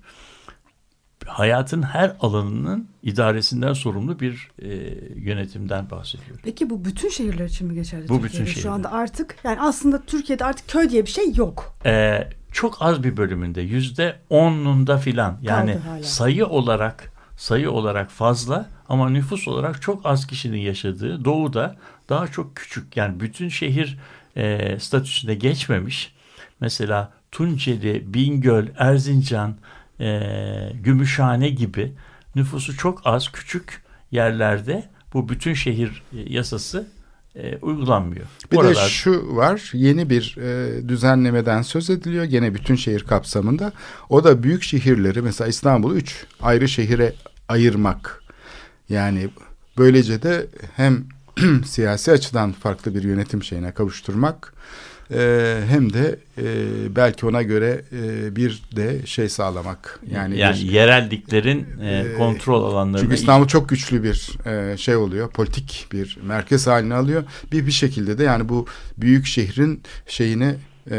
[1.28, 4.68] hayatın her alanının idaresinden sorumlu bir e,
[5.16, 6.42] yönetimden bahsediyoruz.
[6.44, 8.10] Peki bu bütün şehirler için mi geçerli?
[8.10, 8.34] Bu Türkiye'de?
[8.34, 8.72] bütün Şu şehirler.
[8.72, 11.76] anda artık yani aslında Türkiye'de artık köy diye bir şey yok.
[11.86, 15.38] Ee, çok az bir bölümünde yüzde onunda filan.
[15.42, 21.76] Yani sayı olarak sayı olarak fazla ama nüfus olarak çok az kişinin yaşadığı doğuda
[22.10, 22.98] daha çok küçük.
[22.98, 23.98] Yani bütün şehir
[24.36, 26.14] e, statüsüne geçmemiş.
[26.60, 29.56] Mesela Tunceli, Bingöl, Erzincan,
[30.00, 30.22] e,
[30.74, 31.94] Gümüşhane gibi
[32.36, 36.88] nüfusu çok az küçük yerlerde bu bütün şehir e, yasası
[37.38, 38.26] e, uygulanmıyor.
[38.52, 43.72] Bir de Oralar- şu var yeni bir e, düzenlemeden söz ediliyor gene bütün şehir kapsamında.
[44.10, 47.14] O da büyük şehirleri mesela İstanbul'u üç ayrı şehire
[47.50, 48.24] ayırmak.
[48.90, 49.30] Yani
[49.78, 51.04] böylece de hem
[51.66, 54.54] siyasi açıdan farklı bir yönetim şeyine kavuşturmak
[55.14, 56.46] e, hem de e,
[56.96, 60.00] belki ona göre e, bir de şey sağlamak.
[60.12, 64.96] Yani, Yani, bir- yerelliklerin e, e, kontrol alanlarına çünkü İstanbul çok güçlü bir e, şey
[64.96, 67.24] oluyor, politik bir merkez haline alıyor.
[67.52, 68.66] Bir bir şekilde de yani bu
[68.98, 70.56] büyük şehrin şeyini
[70.92, 70.98] e,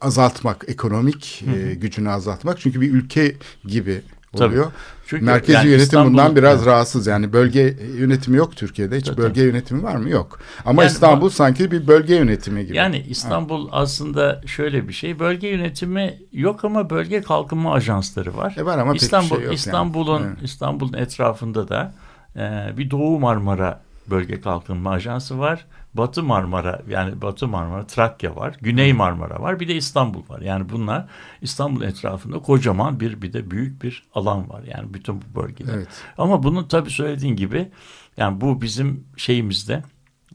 [0.00, 2.60] azaltmak, ekonomik e, gücünü azaltmak.
[2.60, 3.34] Çünkü bir ülke
[3.66, 4.00] gibi
[4.38, 4.48] Tabii.
[4.54, 4.72] oluyor.
[5.06, 6.66] Çünkü Merkezi yani yönetim bundan İstanbul'un- biraz Evet.
[6.66, 7.06] rahatsız.
[7.06, 8.96] Yani bölge yönetimi yok Türkiye'de.
[8.96, 9.16] Hiç Tabii.
[9.16, 10.10] bölge yönetimi var mı?
[10.10, 10.38] Yok.
[10.64, 12.76] Ama Yani İstanbul bu- sanki bir bölge yönetimi gibi.
[12.76, 15.18] Yani İstanbul aslında şöyle bir şey.
[15.18, 18.54] Bölge yönetimi yok ama bölge kalkınma ajansları var.
[18.58, 19.54] E var ama pek bir İstanbul şey yok yani.
[19.54, 20.42] İstanbul'un Evet.
[20.42, 21.94] İstanbul'un etrafında da
[22.36, 25.66] e, bir Doğu Marmara Bölge Kalkınma Ajansı var.
[25.94, 28.56] Batı Marmara yani Batı Marmara, Trakya var.
[28.60, 29.60] Güney Marmara var.
[29.60, 30.40] Bir de İstanbul var.
[30.40, 31.08] Yani bunlar
[31.42, 34.62] İstanbul etrafında kocaman bir bir de büyük bir alan var.
[34.62, 35.72] Yani bütün bu bölgede.
[35.74, 35.88] Evet.
[36.18, 37.68] Ama bunun tabii söylediğin gibi
[38.16, 39.82] yani bu bizim şeyimizde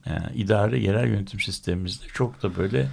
[0.07, 2.87] e, idare yerel yönetim sistemimizde çok da böyle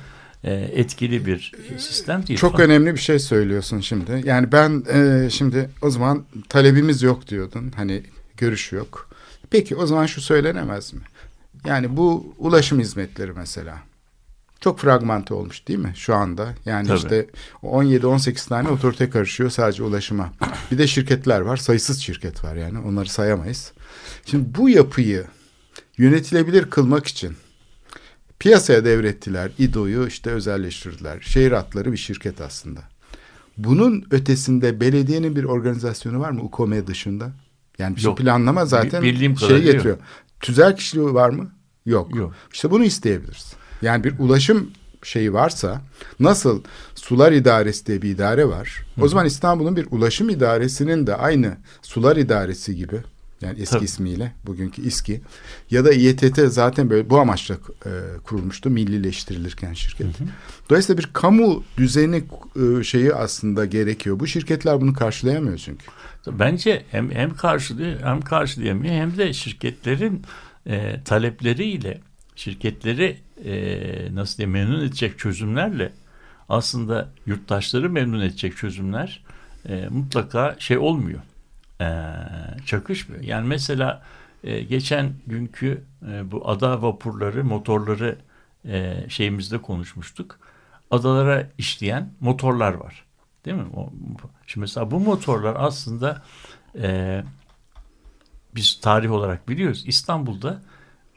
[0.45, 2.39] e, etkili bir sistem değil.
[2.39, 4.23] Çok önemli bir şey söylüyorsun şimdi.
[4.25, 7.73] Yani ben e, şimdi o zaman talebimiz yok diyordun.
[7.77, 8.03] Hani
[8.37, 9.11] görüş yok.
[9.51, 11.01] Peki o zaman şu söylenemez mi?
[11.67, 13.79] Yani bu ulaşım hizmetleri mesela.
[14.61, 16.55] Çok fragmente olmuş değil mi şu anda?
[16.65, 16.99] Yani Tabii.
[16.99, 17.27] işte
[17.63, 20.33] 17-18 tane otorite karışıyor sadece ulaşıma.
[20.71, 21.57] Bir de şirketler var.
[21.57, 22.79] Sayısız şirket var yani.
[22.79, 23.73] Onları sayamayız.
[24.27, 25.27] Şimdi bu yapıyı
[25.99, 27.37] yönetilebilir kılmak için
[28.39, 29.51] piyasaya devrettiler.
[29.59, 31.21] İDO'yu işte özelleştirdiler.
[31.21, 32.81] Şehir hatları bir şirket aslında.
[33.57, 37.33] Bunun ötesinde belediyenin bir organizasyonu var mı UKOME dışında?
[37.79, 38.19] Yani şu Yok.
[38.19, 39.99] planlama zaten bildiğim şey getiriyor.
[40.41, 41.51] Tüzel kişiliği var mı?
[41.87, 42.15] Yok.
[42.17, 42.35] Yok.
[42.53, 43.53] İşte bunu isteyebiliriz.
[43.83, 44.71] Yani bir ulaşım
[45.03, 45.83] şeyi varsa
[46.21, 46.63] nasıl
[46.95, 48.87] sular idaresi diye bir idare var.
[49.01, 52.97] O zaman İstanbul'un bir ulaşım idaresinin de aynı sular idaresi gibi
[53.41, 53.85] yani eski Tabii.
[53.85, 55.21] ismiyle bugünkü İSKİ
[55.71, 57.55] ya da İETT zaten böyle bu amaçla
[57.87, 57.91] e,
[58.25, 60.07] kurulmuştu millileştirilirken şirket.
[60.71, 62.25] Dolayısıyla bir kamu düzeni
[62.81, 64.21] e, şeyi aslında gerekiyor.
[64.21, 65.87] Bu şirketler bunu karşılayamıyor çünkü.
[66.27, 70.23] Bence hem hem karşılıyor hem karşılayamıyor hem de şirketlerin
[70.67, 72.01] e, talepleriyle
[72.37, 75.93] şirketleri e, nasıl diyeyim memnun edecek çözümlerle
[76.49, 79.25] aslında yurttaşları memnun edecek çözümler
[79.69, 81.21] e, mutlaka şey olmuyor.
[81.81, 81.87] E,
[82.67, 83.23] çakışmıyor.
[83.23, 84.03] Yani mesela
[84.45, 88.19] e, geçen günkü e, bu ada vapurları motorları
[88.69, 90.39] e, şeyimizde konuşmuştuk.
[90.91, 93.05] adalara işleyen motorlar var.
[93.45, 93.67] Değil mi?
[93.77, 93.93] O,
[94.47, 96.23] şimdi mesela bu motorlar aslında
[96.79, 97.23] e,
[98.57, 99.85] biz tarih olarak biliyoruz.
[99.87, 100.63] İstanbul'da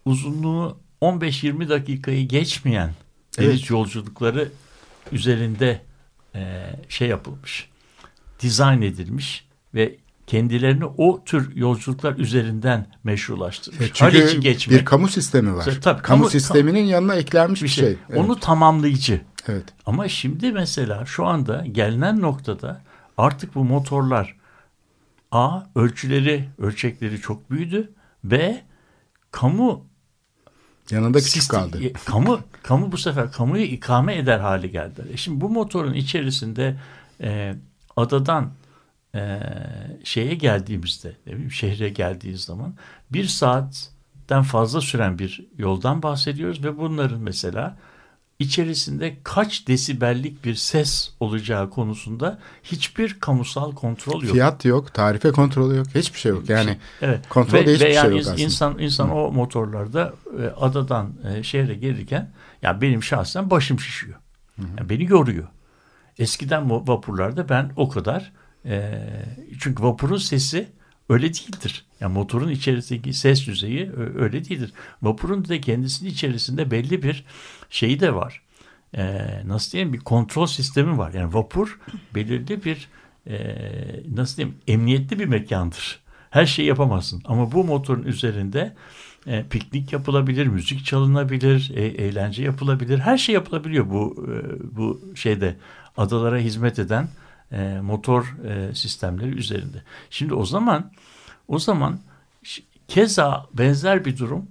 [0.06, 2.94] uzunluğu 15-20 dakikayı geçmeyen
[3.40, 3.70] deniz Evet.
[3.70, 4.52] yolculukları
[5.12, 5.82] üzerinde
[6.36, 7.70] e, şey yapılmış.
[8.40, 9.96] Dizayn edilmiş ve
[10.28, 13.82] kendilerini o tür yolculuklar üzerinden meşrulaştırmış.
[13.82, 14.80] E, Çünkü Haliç'i geçmek.
[14.80, 15.64] bir kamu sistemi var.
[15.64, 17.84] Tabii, kamu, kamu- sisteminin yanına eklenmiş bir bir şey.
[17.84, 17.98] şey.
[18.10, 18.20] Evet.
[18.20, 19.22] Onu tamamlayıcı.
[19.48, 19.66] evet.
[19.86, 22.82] Ama şimdi mesela şu anda gelinen noktada
[23.18, 24.36] artık bu motorlar
[25.32, 27.92] A ölçüleri, ölçekleri çok büyüdü.
[28.24, 28.62] B
[29.32, 29.86] kamu
[30.92, 31.94] Yanında küçük sistem- kaldı.
[32.06, 35.02] Kamu kamu bu sefer kamuyu ikame eder hale geldi.
[35.14, 36.80] E şimdi bu motorun içerisinde
[37.22, 37.56] e,
[37.96, 38.52] adadan
[39.16, 39.40] e,
[40.04, 42.74] şeye geldiğimizde, ne bileyim, şehre geldiğiniz zaman
[43.12, 47.78] bir saatten fazla süren bir yoldan bahsediyoruz ve bunların mesela
[48.40, 54.32] içerisinde kaç desibellik bir ses olacağı konusunda hiçbir kamusal kontrol yok.
[54.32, 56.50] Fiyat yok, tarife kontrolü yok, hiçbir şey yok.
[56.50, 57.30] Yani Evet.
[57.30, 58.42] kontrolde ve, hiçbir ve şey yani yok aslında.
[58.42, 64.20] insan insan o motorlarda e, adadan e, şehre gelirken ya benim şahsen başım şişiyor.
[64.58, 65.48] Yani beni yoruyor.
[66.20, 68.32] Eskiden vapurlarda ben o kadar
[68.66, 69.02] e,
[69.60, 70.68] çünkü vapurun sesi
[71.10, 71.86] öyle değildir.
[72.00, 74.74] Yani motorun içerisindeki ses düzeyi öyle değildir.
[75.02, 77.26] Vapurun da kendisinin içerisinde belli bir
[77.70, 78.42] şeyi de var.
[78.98, 81.14] E, nasıl diyeyim bir kontrol sistemi var.
[81.14, 81.80] Yani vapur
[82.16, 82.88] belirli bir
[83.28, 83.56] e,
[84.16, 86.00] nasıl diyeyim emniyetli bir mekandır.
[86.30, 87.22] Her şeyi yapamazsın.
[87.26, 88.76] Ama bu motorun üzerinde
[89.28, 93.00] e, piknik yapılabilir, müzik çalınabilir, e, eğlence yapılabilir.
[93.00, 94.36] Her şey yapılabiliyor bu e,
[94.78, 95.56] bu şeyde
[95.98, 97.08] adalara hizmet eden
[97.52, 99.84] e, motor e, sistemleri üzerinde.
[100.10, 100.92] Şimdi o zaman
[101.50, 102.00] o zaman
[102.88, 104.48] keza benzer bir durum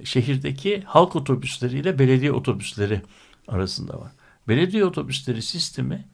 [0.00, 3.02] e, şehirdeki halk otobüsleriyle belediye otobüsleri
[3.48, 4.12] arasında var.
[4.48, 6.04] Belediye otobüsleri sistemi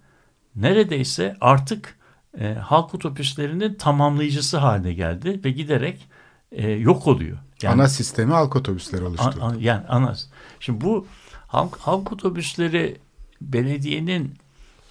[0.57, 1.99] neredeyse artık
[2.41, 6.09] e, halk otobüslerinin tamamlayıcısı haline geldi ve giderek
[6.53, 7.39] e, yok oluyor.
[7.63, 9.43] Yani, ana sistemi halk otobüsleri an- oluşturdu.
[9.45, 10.15] an- yani ana.
[10.61, 11.07] Şimdi bu
[11.47, 12.97] halk, halk otobüsleri
[13.41, 14.35] belediyenin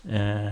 [0.09, 0.49] e,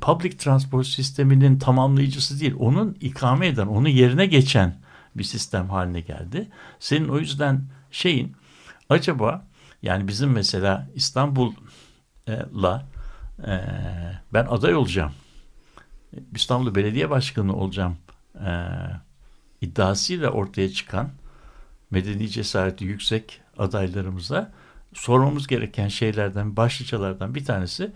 [0.00, 2.54] public transport sisteminin tamamlayıcısı değil.
[2.58, 4.76] Onun ikame eden, onun yerine geçen
[5.14, 6.48] bir sistem haline geldi.
[6.78, 8.36] Senin o yüzden şeyin
[8.88, 9.46] acaba
[9.82, 12.86] yani bizim mesela İstanbul'la
[13.46, 13.60] e,
[14.32, 15.12] ben aday olacağım.
[16.34, 17.96] İstanbul Belediye Başkanı olacağım
[18.34, 18.68] e,
[19.60, 21.10] iddiasıyla ortaya çıkan
[21.90, 24.52] medeni cesareti yüksek adaylarımıza
[24.94, 27.92] sormamız gereken şeylerden, başlıcalardan bir tanesi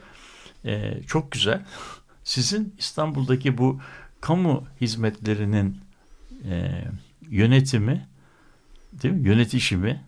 [0.67, 1.65] e, çok güzel.
[2.25, 3.81] Sizin İstanbul'daki bu
[4.21, 5.81] kamu hizmetlerinin
[6.49, 6.85] e,
[7.31, 8.09] yönetimi,
[8.93, 9.29] değil mi?
[9.29, 10.05] Yönetişimi,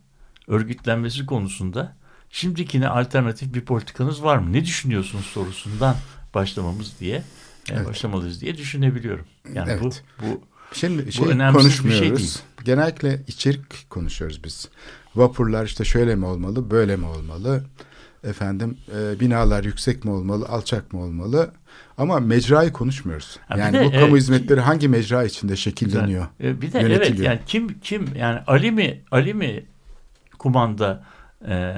[0.46, 1.96] örgütlenmesi konusunda
[2.30, 4.52] şimdikine alternatif bir politikanız var mı?
[4.52, 5.96] Ne düşünüyorsunuz sorusundan
[6.34, 7.22] başlamamız diye, e,
[7.70, 7.86] Evet.
[7.86, 9.26] başlamalıyız diye düşünebiliyorum.
[9.54, 9.82] Yani Evet.
[9.82, 10.40] bu bu
[10.72, 12.18] Şimdi şey önemsiz bir şey konuşmuyoruz.
[12.18, 12.38] değil.
[12.64, 14.68] Genellikle içerik konuşuyoruz biz.
[15.14, 17.64] Vapurlar işte şöyle mi olmalı, böyle mi olmalı?
[18.24, 21.50] Efendim e, binalar yüksek mi olmalı, alçak mı olmalı?
[21.98, 23.38] Ama mecrayı konuşmuyoruz.
[23.48, 26.26] Ha, yani de, bu kamu evet, hizmetleri hangi mecra içinde şekilleniyor?
[26.40, 29.64] E, Bir de evet yani kim kim yani Ali mi Ali mi
[30.38, 31.04] kumanda
[31.48, 31.74] e,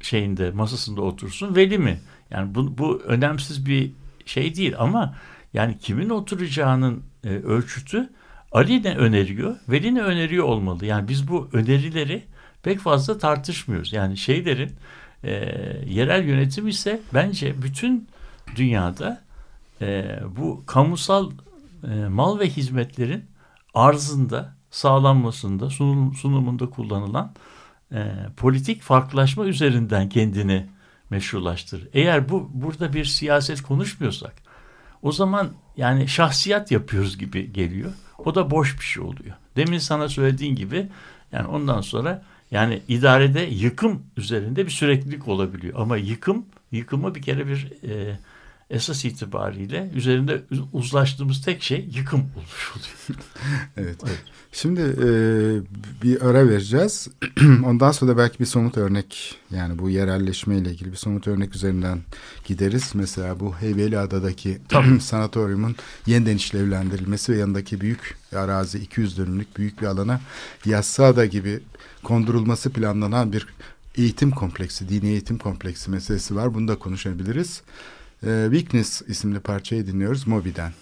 [0.00, 2.00] şeyinde masasında otursun Veli mi?
[2.30, 3.92] Yani bu, bu önemsiz bir
[4.26, 5.14] şey değil ama
[5.54, 8.10] yani kimin oturacağının e, ölçütü
[8.52, 10.86] Ali ne öneriyor, Veli ne öneriyor olmalı.
[10.86, 12.22] Yani biz bu önerileri
[12.62, 13.92] pek fazla tartışmıyoruz.
[13.92, 14.70] Yani şeylerin
[15.24, 15.30] e,
[15.86, 18.08] yerel yönetim ise bence bütün
[18.56, 19.20] dünyada
[19.80, 21.30] e, bu kamusal
[21.92, 23.24] e, mal ve hizmetlerin
[23.74, 27.34] arzında, sağlanmasında, sunum, sunumunda kullanılan
[27.92, 30.66] e, politik farklılaşma üzerinden kendini
[31.10, 31.88] meşrulaştırır.
[31.92, 34.34] Eğer bu burada bir siyaset konuşmuyorsak
[35.02, 37.92] o zaman yani şahsiyat yapıyoruz gibi geliyor.
[38.18, 39.36] O da boş bir şey oluyor.
[39.56, 40.88] Demin sana söylediğin gibi
[41.32, 42.22] yani ondan sonra
[42.52, 45.74] yani idarede yıkım üzerinde bir süreklilik olabiliyor.
[45.76, 48.18] Ama yıkım, yıkımı bir kere bir e,
[48.70, 53.22] esas itibariyle üzerinde uzlaştığımız tek şey yıkım olmuş oluyor.
[53.76, 53.96] Evet.
[54.52, 55.08] Şimdi e,
[56.02, 57.08] bir ara vereceğiz.
[57.64, 61.54] Ondan sonra da belki bir somut örnek yani bu yerelleşme ile ilgili bir somut örnek
[61.54, 62.00] üzerinden
[62.44, 62.90] gideriz.
[62.94, 64.58] Mesela bu Heybeliada'daki
[65.00, 70.20] sanatoryumun yeniden işlevlendirilmesi ve yanındaki büyük arazi 200 dönümlük büyük bir alana
[70.64, 71.60] Yassıada gibi
[72.04, 73.46] kondurulması planlanan bir
[73.96, 76.54] eğitim kompleksi, dini eğitim kompleksi meselesi var.
[76.54, 77.62] Bunu da konuşabiliriz.
[78.26, 80.72] E, Weakness isimli parçayı dinliyoruz Moby'den.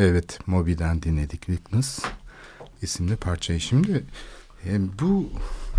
[0.00, 1.98] Evet, Moby'den dinledik Weakness
[2.82, 3.60] isimli parçayı.
[3.60, 4.04] Şimdi
[4.66, 5.30] e, bu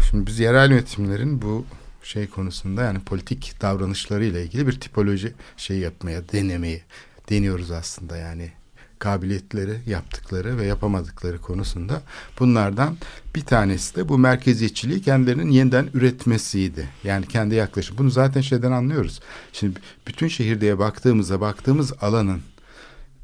[0.09, 1.65] şimdi biz yerel yönetimlerin bu
[2.03, 6.81] şey konusunda yani politik davranışları ile ilgili bir tipoloji şey yapmaya, denemeyi
[7.29, 8.51] deniyoruz aslında yani
[8.99, 12.01] kabiliyetleri, yaptıkları ve yapamadıkları konusunda
[12.39, 12.97] bunlardan
[13.35, 16.89] bir tanesi de bu merkeziyetçiliği kendilerinin yeniden üretmesiydi.
[17.03, 17.97] Yani kendi yaklaşım.
[17.97, 19.19] Bunu zaten şeyden anlıyoruz.
[19.53, 22.41] Şimdi bütün şehirdeye baktığımızda baktığımız alanın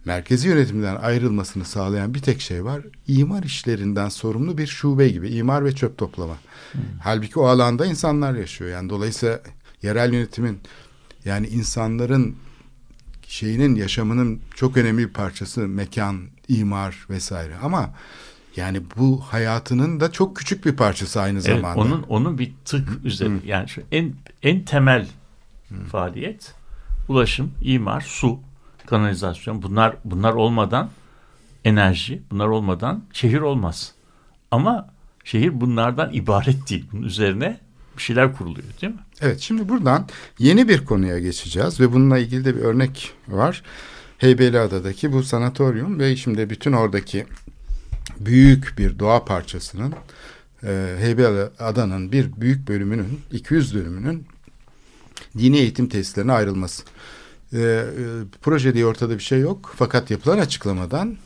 [0.08, 2.82] merkezi yönetimden ayrılmasını sağlayan bir tek şey var.
[3.08, 6.38] İmar işlerinden sorumlu bir şube gibi imar ve çöp toplama.
[6.72, 6.82] Hmm.
[7.04, 8.72] Halbuki o alanda insanlar yaşıyor.
[8.72, 9.40] Yani dolayısıyla
[9.82, 10.60] yerel yönetimin
[11.26, 12.36] yani insanların
[13.28, 17.56] şeyinin yaşamının çok önemli bir parçası mekan, imar vesaire.
[17.64, 17.94] Ama
[18.56, 21.82] yani bu hayatının da çok küçük bir parçası aynı evet, zamanda.
[21.82, 23.32] Onun onun bir tık üzeri.
[23.46, 25.08] Yani şu en en temel
[25.70, 25.76] Hı.
[25.92, 26.54] faaliyet
[27.08, 28.40] ulaşım, imar, su
[28.88, 30.90] kanalizasyon bunlar bunlar olmadan
[31.66, 33.92] enerji bunlar olmadan şehir olmaz.
[34.52, 34.90] Ama
[35.24, 36.86] şehir bunlardan ibaret değil.
[36.92, 37.60] Bunun üzerine
[37.98, 39.00] bir şeyler kuruluyor değil mi?
[39.22, 40.08] Evet şimdi buradan
[40.40, 43.64] yeni bir konuya geçeceğiz ve bununla ilgili de bir örnek var.
[44.18, 47.26] Heybeliada'daki bu sanatoryum ve şimdi bütün oradaki
[48.20, 49.94] büyük bir doğa parçasının
[50.64, 54.28] e, Heybeliada'nın bir büyük bölümünün 200 dönümünün
[55.38, 56.84] dini eğitim tesislerine ayrılması.
[57.54, 57.84] E, e,
[58.42, 59.74] proje diye ortada bir şey yok.
[59.76, 61.18] Fakat yapılan açıklamadan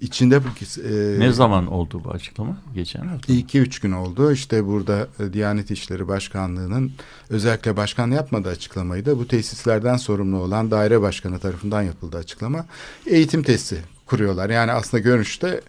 [0.00, 2.56] içinde e, ne zaman oldu bu açıklama?
[2.74, 3.32] Geçen hafta.
[3.32, 4.32] İki üç gün oldu.
[4.32, 6.92] İşte burada e, Diyanet İşleri Başkanlığı'nın
[7.30, 12.66] özellikle başkan yapmadığı açıklamayı da bu tesislerden sorumlu olan daire başkanı tarafından yapıldı açıklama.
[13.06, 14.50] Eğitim tesisi kuruyorlar.
[14.50, 15.60] Yani aslında görünüşte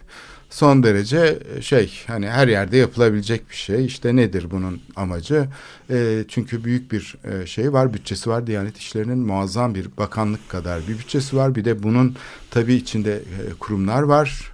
[0.54, 3.86] son derece e, şey hani her yerde yapılabilecek bir şey.
[3.86, 5.48] İşte nedir bunun amacı?
[5.90, 8.46] E, çünkü büyük bir e, şey var, bütçesi var.
[8.46, 11.54] Diyanet İşleri'nin muazzam bir bakanlık kadar bir bütçesi var.
[11.54, 12.16] Bir de bunun
[12.50, 14.52] tabii içinde e, kurumlar var.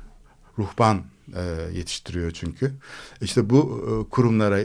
[0.58, 1.02] ruhban
[1.36, 1.42] e,
[1.78, 2.72] yetiştiriyor çünkü.
[3.20, 4.58] İşte bu e, kurumlara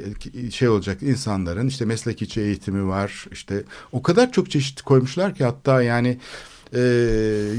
[0.52, 3.26] şey olacak insanların işte meslek içi eğitimi var.
[3.32, 6.20] İşte o kadar çok çeşit koymuşlar ki hatta yani
[6.74, 6.80] e,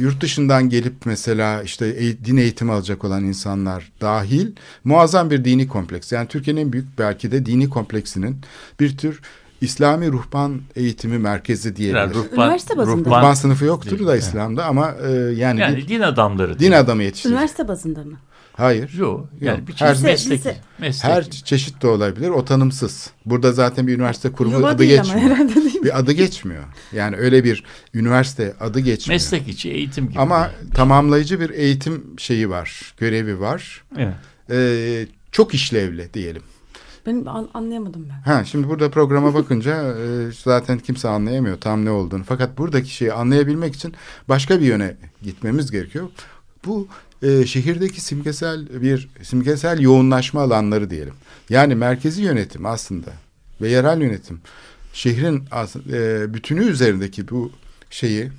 [0.01, 4.53] yurt dışından gelip mesela işte e, din eğitimi alacak olan insanlar dahil
[4.85, 6.13] muazzam bir dini kompleks.
[6.13, 8.37] Yani Türkiye'nin en büyük belki de dini kompleksinin
[8.81, 9.21] bir tür
[9.61, 12.01] İslami ruhban eğitimi merkezi diyebilir.
[12.01, 12.97] Yani ruhban, Üniversite bazında.
[12.97, 14.17] ruhban- Ruhban sınıfı yoktur Değil, da.
[14.17, 16.59] İslam'da ama e, yani, yani bir din adamları.
[16.59, 17.37] din adamı yetiştirecek.
[17.39, 18.17] Üniversite bazında mı?
[18.57, 18.95] Hayır.
[18.99, 19.29] Yok.
[19.41, 19.69] Yani Yok.
[19.69, 20.39] bir Her- çeşit meslek.
[20.39, 20.57] lise.
[20.79, 21.05] meslek.
[21.13, 22.29] Her çeşit de olabilir.
[22.29, 23.11] O tanımsız.
[23.27, 25.31] Burada zaten bir üniversite kurumu Yuva adı değil ama geçmiyor.
[25.37, 25.55] herhalde?
[25.85, 26.65] Bir adı geçmiyor.
[26.93, 29.15] Yani öyle bir üniversite adı geçmiyor.
[29.15, 30.19] meslek içi eğitim gibi.
[30.19, 33.85] Ama tamamlayıcı bir eğitim şeyi var, görevi var.
[33.99, 34.15] Evet.
[34.51, 36.43] Ee, çok işlevli diyelim.
[37.07, 38.33] Ben an- anlayamadım ben.
[38.33, 42.25] Ha, şimdi burada programa bakınca e, zaten kimse anlayamıyor tam ne olduğunu.
[42.25, 43.95] Fakat buradaki şeyi anlayabilmek için
[44.29, 46.09] başka bir yöne gitmemiz gerekiyor.
[46.67, 46.89] Bu
[47.23, 51.14] e, şehirdeki simgesel bir simgesel yoğunlaşma alanları diyelim.
[51.51, 53.11] Yani merkezi yönetim aslında
[53.61, 54.41] ve yerel yönetim
[54.93, 55.45] şehrin
[55.93, 57.53] e, bütünü üzerindeki bu
[57.91, 58.31] şeyi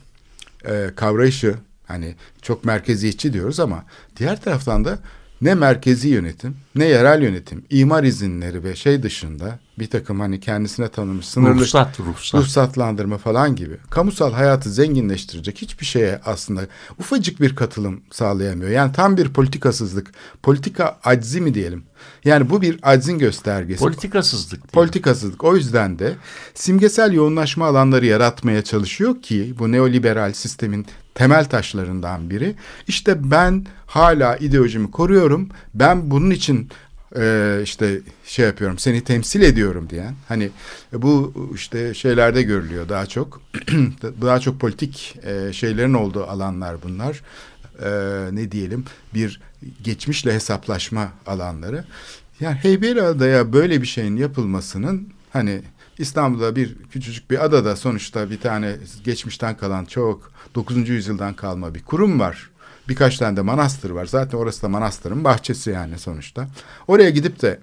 [0.66, 1.56] e, kavrayışı
[1.88, 3.86] hani çok merkeziyetçi diyoruz ama
[4.18, 5.00] diğer taraftan da
[5.42, 10.90] ne merkezi yönetim ne yerel yönetim imar izinleri ve şey dışında bir takım hani kendisine
[10.90, 12.42] tanınmış sınırlı Ruhsat, ruhsat.
[12.42, 16.62] ruhsatlandırma falan gibi kamusal hayatı zenginleştirecek hiçbir şeye aslında
[17.00, 18.70] ufacık bir katılım sağlayamıyor.
[18.72, 20.12] Yani tam bir politikasızlık,
[20.44, 21.84] politika aczi mi diyelim?
[22.26, 23.80] Yani bu bir aczin göstergesi.
[23.80, 24.52] Politikasızlık.
[24.52, 24.72] diyelim.
[24.72, 25.44] Politikasızlık.
[25.44, 26.14] O yüzden de
[26.54, 32.56] simgesel yoğunlaşma alanları yaratmaya çalışıyor ki bu neoliberal sistemin temel taşlarından biri.
[32.88, 35.50] İşte ben hala ideolojimi koruyorum.
[35.74, 36.70] Ben bunun için
[37.16, 40.50] e, işte şey yapıyorum seni temsil ediyorum diyen hani
[40.94, 43.42] bu işte şeylerde görülüyor daha çok
[44.22, 47.22] daha çok politik e, şeylerin olduğu alanlar bunlar
[47.84, 47.90] E,
[48.32, 49.42] ne diyelim bir
[49.84, 51.86] geçmişle hesaplaşma alanları
[52.40, 55.62] yani Heybeliada'ya böyle bir şeyin yapılmasının hani
[55.98, 60.90] İstanbul'da bir küçücük bir adada sonuçta bir tane geçmişten kalan çok 9.
[60.90, 62.50] yüzyıldan kalma bir kurum var.
[62.90, 64.06] Birkaç tane de manastır var.
[64.06, 66.48] Zaten orası da manastırın bahçesi yani sonuçta.
[66.88, 67.60] Oraya gidip de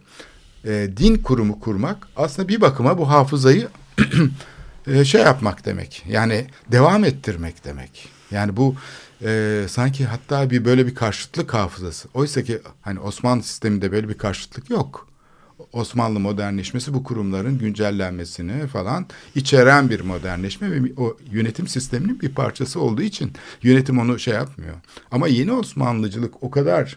[0.64, 3.68] e, din kurumu kurmak aslında bir bakıma bu hafızayı
[4.86, 6.04] e, şey yapmak demek.
[6.08, 8.08] Yani devam ettirmek demek.
[8.30, 8.74] Yani bu
[9.22, 12.08] e, sanki hatta bir böyle bir karşıtlık hafızası.
[12.14, 15.08] Oysa ki hani Osmanlı sisteminde böyle bir karşıtlık yok.
[15.72, 22.80] Osmanlı modernleşmesi bu kurumların güncellenmesini falan içeren bir modernleşme ve o yönetim sisteminin bir parçası
[22.80, 23.32] olduğu için
[23.62, 24.74] yönetim onu şey yapmıyor.
[25.10, 26.96] Ama yeni Osmanlıcılık o kadar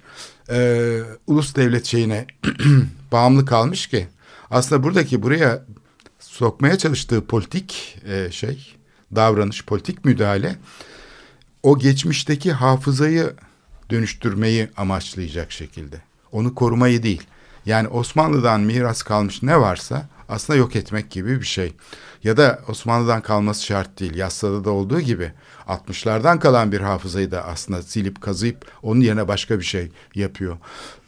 [0.50, 2.28] e, ulus devlet şeyine
[3.12, 4.08] bağımlı kalmış ki
[4.52, 5.66] aslında buradaki buraya
[6.20, 8.76] sokmaya çalıştığı politik e, şey
[9.16, 10.56] davranış, politik müdahale
[11.64, 13.34] o geçmişteki hafızayı
[13.90, 16.02] dönüştürmeyi amaçlayacak şekilde.
[16.32, 17.24] Onu korumayı değil.
[17.68, 21.74] Yani Osmanlı'dan miras kalmış ne varsa aslında yok etmek gibi bir şey.
[22.24, 24.16] Ya da Osmanlı'dan kalması şart değil.
[24.16, 25.32] Yassıda da olduğu gibi
[25.68, 30.58] 60'lardan kalan bir hafızayı da aslında silip kazıyıp onun yerine başka bir şey yapıyor.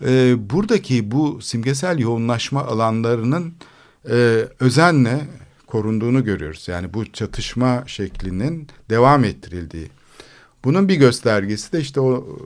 [0.05, 3.53] Ee, buradaki bu simgesel yoğunlaşma alanlarının
[4.09, 5.27] e, özenle
[5.67, 6.67] korunduğunu görüyoruz.
[6.67, 9.89] Yani bu çatışma şeklinin devam ettirildiği.
[10.63, 12.37] Bunun bir göstergesi de işte o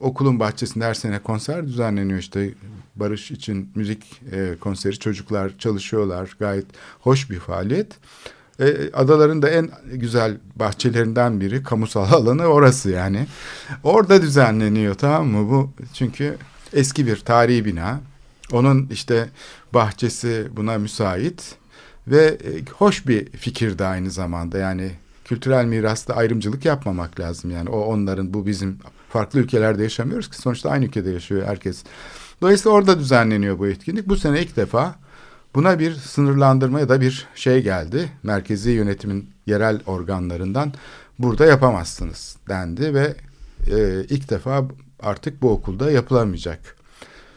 [0.00, 2.50] okulun bahçesinde her sene konser düzenleniyor işte
[2.96, 6.66] barış için müzik e, konseri çocuklar çalışıyorlar gayet
[7.00, 7.92] hoş bir faaliyet.
[8.60, 13.26] E, adaların da en güzel bahçelerinden biri kamusal alanı orası yani.
[13.82, 16.36] Orada düzenleniyor tamam mı bu çünkü
[16.72, 18.00] eski bir tarihi bina.
[18.52, 19.28] Onun işte
[19.74, 21.54] bahçesi buna müsait
[22.08, 24.90] ve e, hoş bir fikir de aynı zamanda yani
[25.24, 27.50] kültürel mirasta ayrımcılık yapmamak lazım.
[27.50, 31.84] Yani o onların bu bizim farklı ülkelerde yaşamıyoruz ki sonuçta aynı ülkede yaşıyor herkes.
[32.42, 34.08] Dolayısıyla orada düzenleniyor bu etkinlik.
[34.08, 34.94] Bu sene ilk defa
[35.54, 38.12] buna bir sınırlandırma ya da bir şey geldi.
[38.22, 40.72] Merkezi yönetimin yerel organlarından
[41.18, 43.14] burada yapamazsınız dendi ve
[43.70, 44.64] e, ilk defa
[45.00, 46.76] artık bu okulda yapılamayacak.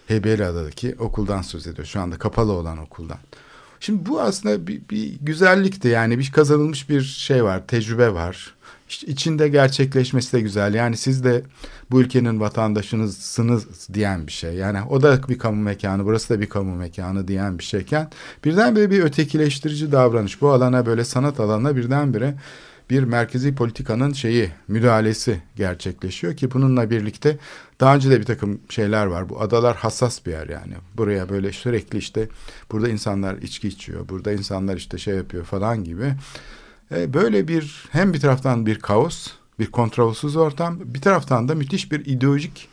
[0.08, 1.88] Heybeliada'daki okuldan söz ediyor.
[1.88, 3.18] Şu anda kapalı olan okuldan.
[3.86, 8.56] Şimdi bu aslında bir, bir güzellikti yani bir kazanılmış bir şey var, tecrübe var.
[8.90, 10.74] İşte içinde gerçekleşmesi de güzel.
[10.74, 11.44] Yani siz de
[11.92, 14.54] bu ülkenin vatandaşınızsınız diyen bir şey.
[14.54, 18.10] Yani o da bir kamu mekanı, burası da bir kamu mekanı diyen bir şeyken
[18.46, 20.42] birdenbire bir ötekileştirici davranış.
[20.42, 22.36] Bu alana böyle sanat alanına birdenbire
[22.90, 27.38] bir merkezi politikanın şeyi müdahalesi gerçekleşiyor ki bununla birlikte
[27.80, 29.30] daha önce de bir takım şeyler var.
[29.30, 30.74] Bu adalar hassas bir yer yani.
[30.98, 32.28] Buraya böyle sürekli işte
[32.72, 34.10] burada insanlar içki içiyor.
[34.10, 36.14] Burada insanlar işte şey yapıyor falan gibi.
[36.92, 39.28] E, böyle bir hem bir taraftan bir kaos,
[39.60, 42.68] bir kontrolsüz ortam, bir taraftan da müthiş bir ideolojik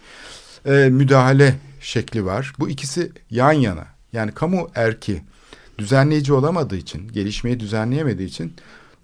[0.66, 2.52] e, müdahale şekli var.
[2.58, 3.86] Bu ikisi yan yana.
[4.12, 5.22] Yani kamu erki
[5.78, 8.52] düzenleyici olamadığı için, gelişmeyi düzenleyemediği için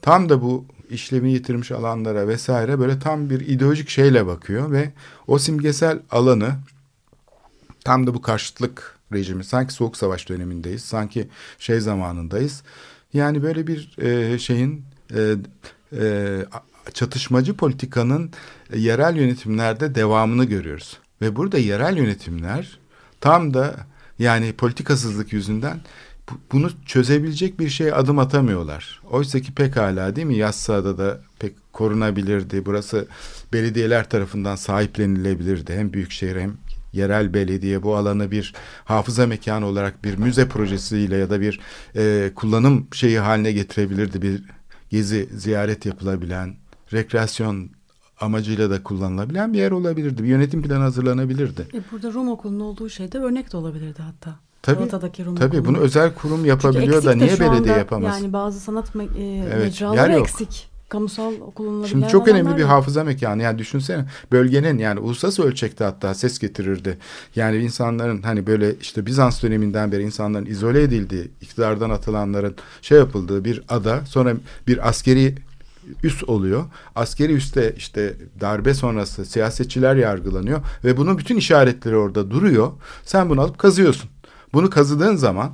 [0.02, 4.92] tam da bu işlevi yitirmiş alanlara vesaire böyle tam bir ideolojik şeyle bakıyor ve
[5.26, 6.54] o simgesel alanı
[7.84, 11.28] tam da bu karşıtlık rejimi sanki soğuk savaş dönemindeyiz sanki
[11.58, 12.62] şey zamanındayız.
[13.12, 14.84] Yani böyle bir e, şeyin
[15.14, 15.34] e,
[15.92, 16.38] e,
[16.94, 18.30] çatışmacı politikanın
[18.74, 20.98] yerel yönetimlerde devamını görüyoruz.
[21.22, 22.78] Ve burada yerel yönetimler
[23.20, 23.76] tam da
[24.18, 25.80] yani politikasızlık yüzünden
[26.52, 29.00] bunu çözebilecek bir şey adım atamıyorlar.
[29.10, 32.66] Oysa ki pekala değil mi Yassıada da pek korunabilirdi.
[32.66, 33.06] Burası
[33.52, 35.72] belediyeler tarafından sahiplenilebilirdi.
[35.72, 36.56] Hem büyükşehir hem
[36.92, 38.54] yerel belediye bu alanı bir
[38.84, 41.60] hafıza mekanı olarak bir müze projesiyle ya da bir
[41.96, 44.22] e, kullanım şeyi haline getirebilirdi.
[44.22, 44.42] Bir
[44.90, 46.56] gezi ziyaret yapılabilen,
[46.92, 47.70] rekreasyon
[48.20, 50.22] amacıyla da kullanılabilen bir yer olabilirdi.
[50.22, 51.68] Bir yönetim planı hazırlanabilirdi.
[51.74, 54.47] E burada Rom okulunun olduğu şey de örnek de olabilirdi hatta.
[54.68, 58.20] Tabii, Galata'daki Rum tabii bunu özel kurum yapabiliyor da niye belediye yapamaz?
[58.20, 60.68] Yani bazı sanat me- e, Evet, mecraları eksik.
[60.88, 63.42] Kamusal okulunun Şimdi çok önemli bir hafıza mekanı.
[63.42, 66.98] Yani düşünsene bölgenin yani uluslararası ölçekte hatta ses getirirdi.
[67.36, 73.44] Yani insanların hani böyle işte Bizans döneminden beri insanların izole edildiği, iktidardan atılanların şey yapıldığı
[73.44, 74.34] bir ada sonra
[74.66, 75.34] bir askeri
[76.02, 76.64] üs oluyor.
[76.94, 82.72] Askeri üste işte darbe sonrası siyasetçiler yargılanıyor ve bunun bütün işaretleri orada duruyor.
[83.04, 84.10] Sen bunu alıp kazıyorsun.
[84.52, 85.52] Bunu kazıdığın zaman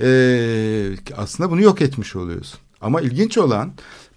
[0.00, 2.60] eee, aslında bunu yok etmiş oluyorsun.
[2.80, 3.72] Ama ilginç olan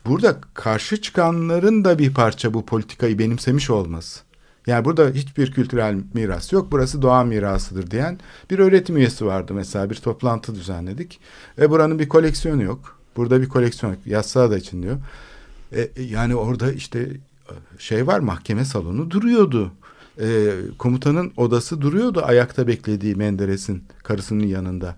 [0.06, 4.20] burada karşı çıkanların da bir parça bu politikayı benimsemiş olması.
[4.68, 6.68] Yani burada hiçbir kültürel miras yok.
[6.72, 8.20] Burası doğa mirasıdır diyen
[8.50, 9.90] bir öğretim üyesi vardı mesela.
[9.90, 11.20] Bir toplantı düzenledik.
[11.58, 13.00] Ve buranın bir koleksiyonu yok.
[13.16, 14.02] Burada bir koleksiyon yok.
[14.06, 14.98] Yassıada için diyor.
[15.72, 19.72] E, e, yani orada işte e, şey var mahkeme salonu duruyordu.
[20.22, 24.96] E, komutanın odası duruyordu ayakta beklediği Menderes'in karısının yanında.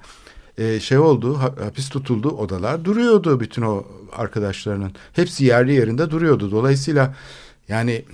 [0.58, 4.92] E, şey oldu ha- hapis tutuldu odalar duruyordu bütün o arkadaşlarının.
[5.14, 6.52] Hepsi yerli yerinde duruyordu.
[6.52, 7.16] Dolayısıyla
[7.68, 8.06] yani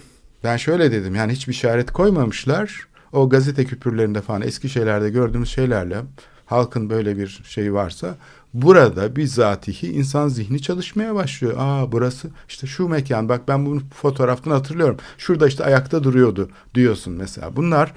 [0.43, 2.87] ben şöyle dedim yani hiçbir işaret koymamışlar.
[3.11, 5.97] O gazete küpürlerinde falan eski şeylerde gördüğümüz şeylerle
[6.45, 8.17] halkın böyle bir şeyi varsa
[8.61, 11.53] burada bizatihi insan zihni çalışmaya başlıyor.
[11.57, 14.97] Aa burası işte şu mekan bak ben bunu fotoğraftan hatırlıyorum.
[15.17, 17.55] Şurada işte ayakta duruyordu diyorsun mesela.
[17.55, 17.93] Bunlar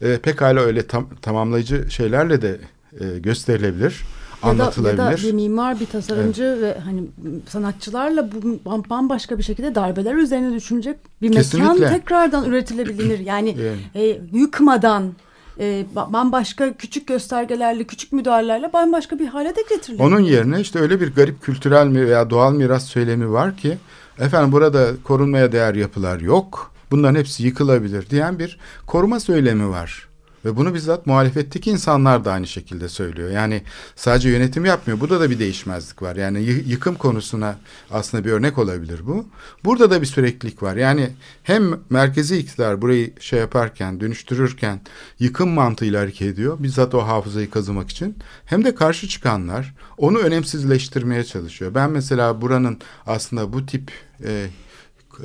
[0.00, 2.60] e, pekala öyle tam, tamamlayıcı şeylerle de
[3.00, 4.04] e, gösterilebilir,
[4.42, 5.02] ya anlatılabilir.
[5.02, 7.02] ya da bir mimar, bir tasarımcı ve hani
[7.48, 8.36] sanatçılarla bu
[8.70, 11.72] bam- bambaşka bir şekilde darbeler üzerine düşünecek bir Kesinlikle.
[11.72, 13.18] mekan tekrardan üretilebilir.
[13.18, 13.56] Yani
[13.94, 14.04] Yani.
[14.06, 15.12] e, yıkmadan
[15.58, 20.00] e, ba- bambaşka küçük göstergelerle, küçük müdahalelerle bambaşka bir hale de getirilir.
[20.02, 23.78] Onun yerine işte öyle bir garip kültürel mi veya doğal miras söylemi var ki
[24.18, 26.72] efendim burada korunmaya değer yapılar yok.
[26.90, 30.07] Bunların hepsi yıkılabilir diyen bir koruma söylemi var.
[30.44, 33.30] Ve bunu bizzat muhalefetteki insanlar da aynı şekilde söylüyor.
[33.30, 33.62] Yani
[33.96, 35.00] sadece yönetim yapmıyor.
[35.00, 36.16] Burada da bir değişmezlik var.
[36.16, 37.58] Yani yı- yıkım konusuna
[37.90, 39.26] aslında bir örnek olabilir bu.
[39.64, 40.76] Burada da bir süreklilik var.
[40.76, 41.10] Yani
[41.42, 44.80] hem merkezi iktidar burayı şey yaparken, dönüştürürken
[45.18, 46.56] yıkım mantığıyla hareket ediyor.
[46.62, 48.16] Bizzat o hafızayı kazımak için.
[48.44, 51.74] Hem de karşı çıkanlar onu önemsizleştirmeye çalışıyor.
[51.74, 53.92] Ben mesela buranın aslında bu tip
[54.24, 54.46] e,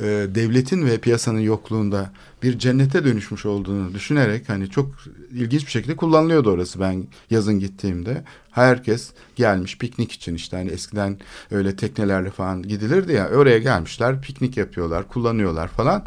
[0.02, 2.12] e, devletin ve piyasanın yokluğunda
[2.44, 4.92] bir cennete dönüşmüş olduğunu düşünerek hani çok
[5.32, 8.24] ilginç bir şekilde kullanılıyordu orası ben yazın gittiğimde.
[8.52, 11.20] Herkes gelmiş piknik için işte hani eskiden
[11.52, 16.06] öyle teknelerle falan gidilirdi ya oraya gelmişler piknik yapıyorlar kullanıyorlar falan.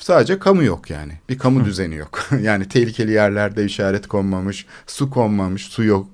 [0.00, 1.12] Sadece kamu yok yani.
[1.28, 2.28] Bir kamu düzeni yok.
[2.42, 6.06] yani tehlikeli yerlerde işaret konmamış, su konmamış, su yok,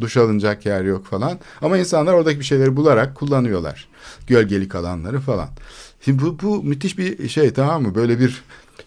[0.00, 1.38] duş alınacak yer yok falan.
[1.62, 3.88] Ama insanlar oradaki bir şeyleri bularak kullanıyorlar.
[4.26, 5.48] Gölgelik alanları falan.
[6.04, 7.94] Şimdi bu, bu müthiş bir şey tamam mı?
[7.94, 8.42] Böyle bir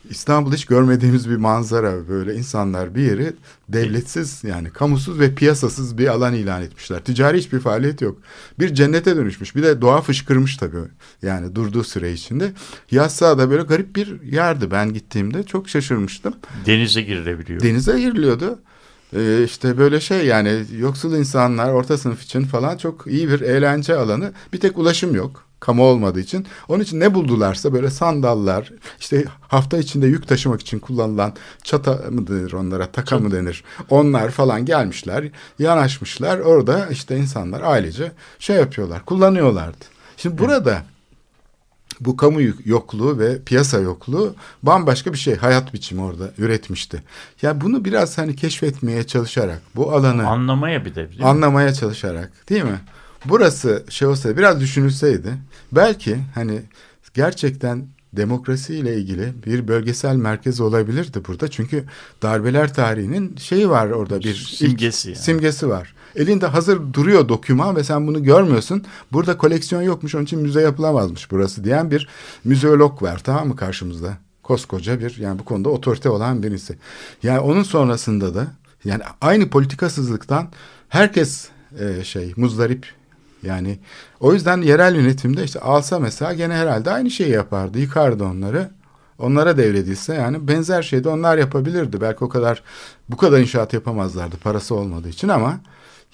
[0.10, 2.08] İstanbul'da hiç görmediğimiz bir manzara.
[2.08, 3.34] Böyle insanlar bir yeri
[3.70, 7.04] devletsiz yani kamusuz ve piyasasız bir alan ilan etmişler.
[7.04, 8.18] Ticari hiçbir faaliyet yok.
[8.60, 9.56] Bir cennete dönüşmüş.
[9.56, 10.78] Bir de doğa fışkırmış tabii.
[11.22, 12.54] Yani durduğu süre içinde.
[12.92, 15.44] Yassıada böyle garip bir yerdi ben gittiğimde.
[15.44, 16.34] Çok şaşırmıştım.
[16.66, 17.62] Denize girilebiliyor.
[17.62, 18.60] Denize giriliyordu.
[19.16, 23.96] Ee, işte böyle şey yani yoksul insanlar orta sınıf için falan çok iyi bir eğlence
[23.96, 24.34] alanı.
[24.54, 26.48] Bir tek ulaşım yok kamu olmadığı için.
[26.68, 31.34] Onun için ne buldularsa böyle sandallar işte hafta içinde yük taşımak için kullanılan
[31.64, 33.64] çata mı denir onlara taka mı denir.
[33.90, 35.30] Onlar falan gelmişler
[35.60, 39.86] yanaşmışlar orada işte insanlar ailece şey yapıyorlar kullanıyorlardı.
[40.18, 40.84] Şimdi burada
[42.00, 47.04] bu kamu yokluğu ve piyasa yokluğu bambaşka bir şey hayat biçimi orada üretmişti.
[47.42, 51.10] Yani bunu biraz hani keşfetmeye çalışarak bu alanı Anlamaya bir de.
[51.24, 52.80] anlamaya çalışarak değil mi?
[53.26, 55.34] Burası şey olsa biraz düşünülseydi
[55.72, 56.62] belki hani
[57.14, 61.48] gerçekten demokrasi ile ilgili bir bölgesel merkez olabilirdi burada.
[61.48, 61.84] Çünkü
[62.22, 65.20] darbeler tarihinin şeyi var orada bir Simgesi yani.
[65.20, 65.94] simgesi var.
[66.16, 68.84] Elinde hazır duruyor doküman ve sen bunu görmüyorsun.
[69.12, 72.08] Burada koleksiyon yokmuş onun için müze yapılamazmış burası diyen bir
[72.44, 74.18] müzeolog var tamam mı karşımızda.
[74.44, 76.78] Koskoca bir yani bu konuda otorite olan birisi.
[77.24, 78.48] Yani onun sonrasında da
[78.86, 80.50] yani aynı politikasızlıktan
[80.90, 81.48] herkes
[81.80, 82.86] e, şey muzdarip
[83.44, 83.80] yani
[84.20, 87.80] o yüzden yerel yönetimde işte alsa mesela gene herhalde aynı şeyi yapardı.
[87.80, 88.70] Yıkardı onları.
[89.20, 92.02] Onlara devredilse yani benzer şeyi de onlar yapabilirdi.
[92.02, 92.64] Belki o kadar
[93.10, 95.60] bu kadar inşaat yapamazlardı parası olmadığı için ama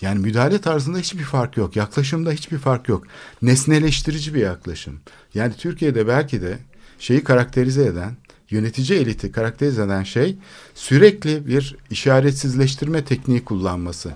[0.01, 1.76] yani müdahale tarzında hiçbir fark yok.
[1.76, 3.03] Yaklaşımda hiçbir fark yok.
[3.41, 4.99] Nesneleştirici bir yaklaşım.
[5.34, 6.57] Yani Türkiye'de belki de
[6.99, 8.15] şeyi karakterize eden,
[8.53, 10.35] yönetici eliti karakterize eden şey
[10.75, 14.11] sürekli bir işaretsizleştirme tekniği kullanması.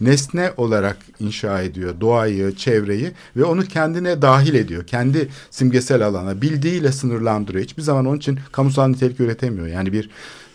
[0.00, 4.86] Nesne olarak inşa ediyor doğayı, çevreyi ve onu kendine dahil ediyor.
[4.86, 7.64] Kendi simgesel alana bildiğiyle sınırlandırıyor.
[7.64, 9.66] Hiçbir zaman onun için kamusal nitelik üretemiyor.
[9.66, 10.10] Yani bir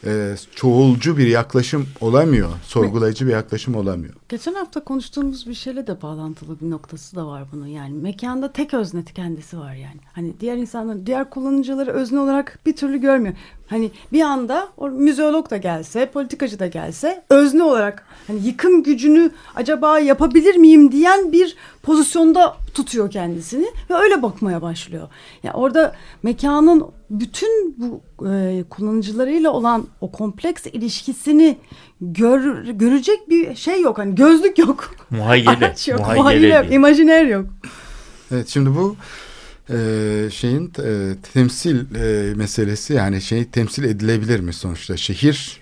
[0.05, 2.49] e, çoğulcu bir yaklaşım olamıyor.
[2.63, 4.13] Sorgulayıcı bir yaklaşım olamıyor.
[4.29, 7.67] Geçen hafta konuştuğumuz bir şeyle de bağlantılı bir noktası da var bunun.
[7.67, 9.99] Yani mekanda tek özne kendisi var yani.
[10.13, 13.35] Hani diğer insanlar, diğer kullanıcıları özne olarak bir türlü görmüyor.
[13.67, 19.31] Hani bir anda o müzeolog da gelse, politikacı da gelse özne olarak hani yıkım gücünü
[19.55, 25.07] acaba yapabilir miyim diyen bir pozisyonda tutuyor kendisini ve öyle bakmaya başlıyor.
[25.43, 31.57] Yani orada mekanın bütün bu e, kullanıcılarıyla olan o kompleks ilişkisini
[32.01, 33.97] gör, görecek bir şey yok.
[33.97, 34.95] Hani gözlük yok.
[35.09, 35.49] Muhayyele.
[35.49, 35.99] Araç yok.
[35.99, 36.71] muhayyele Muhayyele yok.
[36.71, 37.45] imajiner yok.
[38.31, 38.95] Evet şimdi bu
[39.69, 39.77] e,
[40.31, 45.61] şeyin e, temsil e, meselesi yani şey temsil edilebilir mi sonuçta şehir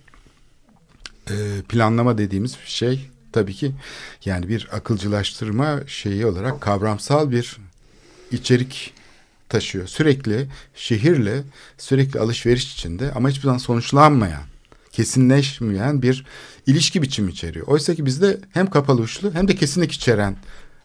[1.30, 1.36] e,
[1.70, 3.72] planlama dediğimiz bir şey tabii ki
[4.26, 7.58] yani bir akılcılaştırma şeyi olarak kavramsal bir
[8.32, 8.94] içerik
[9.54, 9.88] taşıyor.
[9.88, 11.44] Sürekli şehirle
[11.78, 14.44] sürekli alışveriş içinde ama hiçbir zaman sonuçlanmayan,
[14.92, 16.26] kesinleşmeyen bir
[16.68, 17.68] ilişki biçimi içeriyor.
[17.68, 20.38] Oysa ki bizde hem kapalı uçlu hem de kesinlik içeren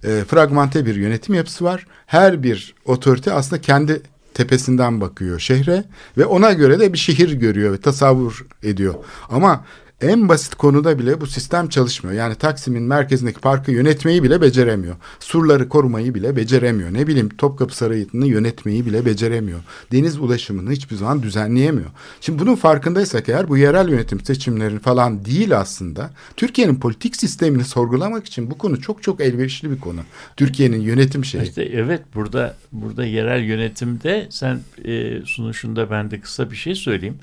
[0.05, 1.87] e, fragmente bir yönetim yapısı var.
[2.07, 4.03] Her bir otorite aslında kendi
[4.35, 5.85] tepesinden bakıyor şehre
[6.19, 8.95] ve ona göre de bir şehir görüyor ve tasavvur ediyor.
[9.29, 9.65] Ama
[10.01, 12.17] en basit konuda bile bu sistem çalışmıyor.
[12.17, 14.97] Yani Taksim'in merkezindeki parkı yönetmeyi bile beceremiyor.
[15.21, 16.95] Surları korumayı bile beceremiyor.
[16.95, 19.61] Ne bileyim Topkapı Sarayı'nı yönetmeyi bile beceremiyor.
[19.93, 21.91] Deniz ulaşımını hiçbir zaman düzenleyemiyor.
[22.21, 26.11] Şimdi bunun farkındaysak eğer bu yerel yönetim seçimlerini falan değil aslında.
[26.37, 30.01] Türkiye'nin politik sistemini sorgulamak için bu konu çok çok elverişli bir konu.
[30.37, 31.43] Türkiye'nin yönetim şeyi.
[31.43, 37.19] İşte evet burada burada yerel yönetimde sen e, sunuşunda ben de kısa bir şey söyleyeyim.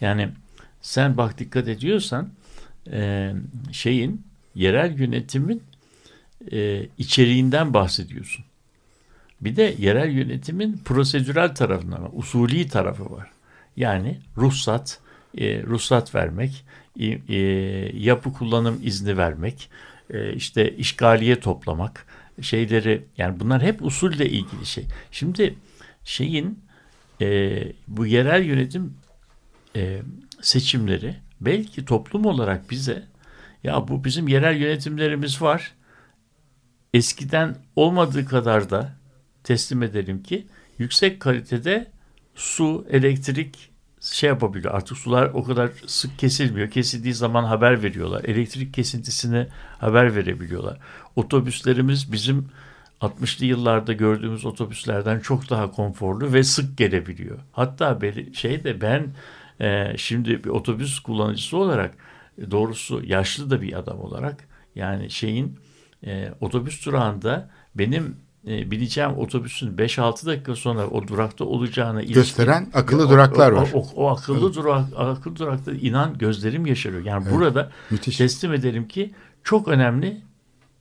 [0.00, 0.28] Yani
[0.82, 2.28] sen bak dikkat ediyorsan
[2.92, 3.32] e,
[3.72, 4.24] şeyin
[4.54, 5.62] yerel yönetimin
[6.52, 8.44] e, içeriğinden bahsediyorsun.
[9.40, 13.30] Bir de yerel yönetimin prosedürel tarafından var, usulî tarafı var.
[13.76, 15.00] Yani ruhsat,
[15.38, 16.64] e, ruhsat vermek,
[17.28, 17.36] e,
[17.94, 19.70] yapı kullanım izni vermek,
[20.10, 22.06] e, işte işgaliye toplamak,
[22.40, 24.84] şeyleri yani bunlar hep usulle ilgili şey.
[25.12, 25.54] Şimdi
[26.04, 26.58] şeyin
[27.20, 28.94] e, bu yerel yönetim
[29.76, 30.02] e,
[30.42, 33.02] seçimleri belki toplum olarak bize
[33.64, 35.72] ya bu bizim yerel yönetimlerimiz var.
[36.94, 38.92] Eskiden olmadığı kadar da
[39.44, 40.46] teslim edelim ki
[40.78, 41.90] yüksek kalitede
[42.34, 43.70] su, elektrik
[44.00, 44.74] şey yapabiliyor.
[44.74, 46.70] Artık sular o kadar sık kesilmiyor.
[46.70, 48.24] Kesildiği zaman haber veriyorlar.
[48.24, 49.46] Elektrik kesintisini
[49.78, 50.78] haber verebiliyorlar.
[51.16, 52.48] Otobüslerimiz bizim
[53.00, 57.38] 60'lı yıllarda gördüğümüz otobüslerden çok daha konforlu ve sık gelebiliyor.
[57.52, 57.98] Hatta
[58.32, 59.06] şey de ben
[59.60, 61.94] e, şimdi bir otobüs kullanıcısı olarak
[62.50, 65.58] doğrusu yaşlı da bir adam olarak yani şeyin
[66.06, 72.78] e, otobüs durağında benim e, bineceğim otobüsün 5-6 dakika sonra o durakta olacağını gösteren ilişkin,
[72.78, 73.68] akıllı duraklar o, var.
[73.74, 74.56] O, o, o akıllı evet.
[74.56, 77.04] durak akıllı durakta inan gözlerim yaşarıyor.
[77.04, 77.34] Yani evet.
[77.34, 78.16] burada Müthiş.
[78.16, 80.20] teslim edelim ki çok önemli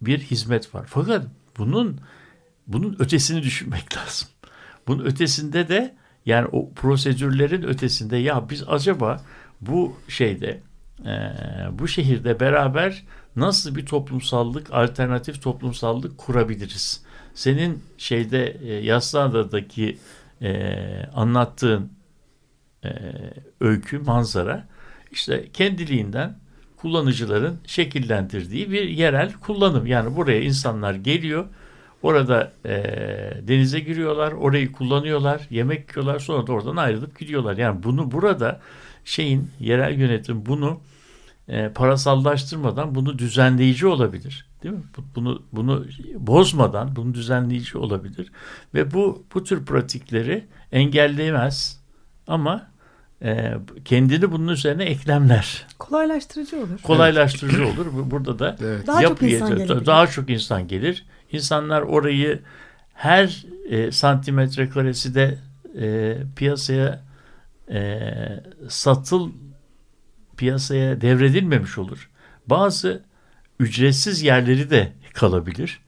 [0.02, 0.86] bir hizmet var.
[0.90, 1.26] Fakat
[1.58, 2.00] bunun
[2.68, 4.28] bunun ötesini düşünmek lazım.
[4.88, 5.96] Bunun ötesinde de
[6.30, 9.22] yani o prosedürlerin ötesinde ya biz acaba
[9.62, 10.60] bu şeyde
[11.06, 11.12] e,
[11.72, 13.04] bu şehirde beraber
[13.36, 17.04] nasıl bir toplumsallık, alternatif toplumsallık kurabiliriz?
[17.34, 19.98] Senin şeyde e, Yaslıada'daki
[20.42, 20.76] e,
[21.16, 21.92] anlattığın
[22.84, 22.90] e,
[23.60, 24.68] öykü, manzara
[25.12, 26.38] işte kendiliğinden
[26.78, 29.86] kullanıcıların şekillendirdiği bir yerel kullanım.
[29.88, 31.46] Yani buraya insanlar geliyor,
[32.02, 32.74] Orada e,
[33.42, 37.58] denize giriyorlar, orayı kullanıyorlar, yemek yiyorlar, sonra da oradan ayrılıp gidiyorlar.
[37.58, 38.60] Yani bunu burada
[39.06, 40.80] şeyin yerel yönetim bunu
[41.48, 44.50] e, parasallaştırmadan bunu düzenleyici olabilir.
[44.64, 44.84] Değil mi?
[45.16, 45.86] Bunu bunu
[46.16, 48.32] bozmadan bunu düzenleyici olabilir
[48.74, 51.82] ve bu bu tür pratikleri engelleyemez
[52.28, 52.68] ama
[53.24, 53.54] e,
[53.86, 55.68] kendini bunun üzerine eklemler.
[55.80, 56.82] Kolaylaştırıcı olur.
[56.84, 57.86] Kolaylaştırıcı olur.
[58.12, 58.88] Burada da Evet.
[58.88, 61.06] Daha çok insan daha çok insan gelir.
[61.32, 62.40] İnsanlar orayı
[62.94, 65.38] her e, santimetre karesi de
[65.80, 67.04] e, piyasaya
[67.72, 68.02] e,
[68.70, 69.32] satıl
[70.38, 72.10] piyasaya devredilmemiş olur.
[72.48, 73.04] Bazı
[73.60, 75.80] ücretsiz yerleri de kalabilir.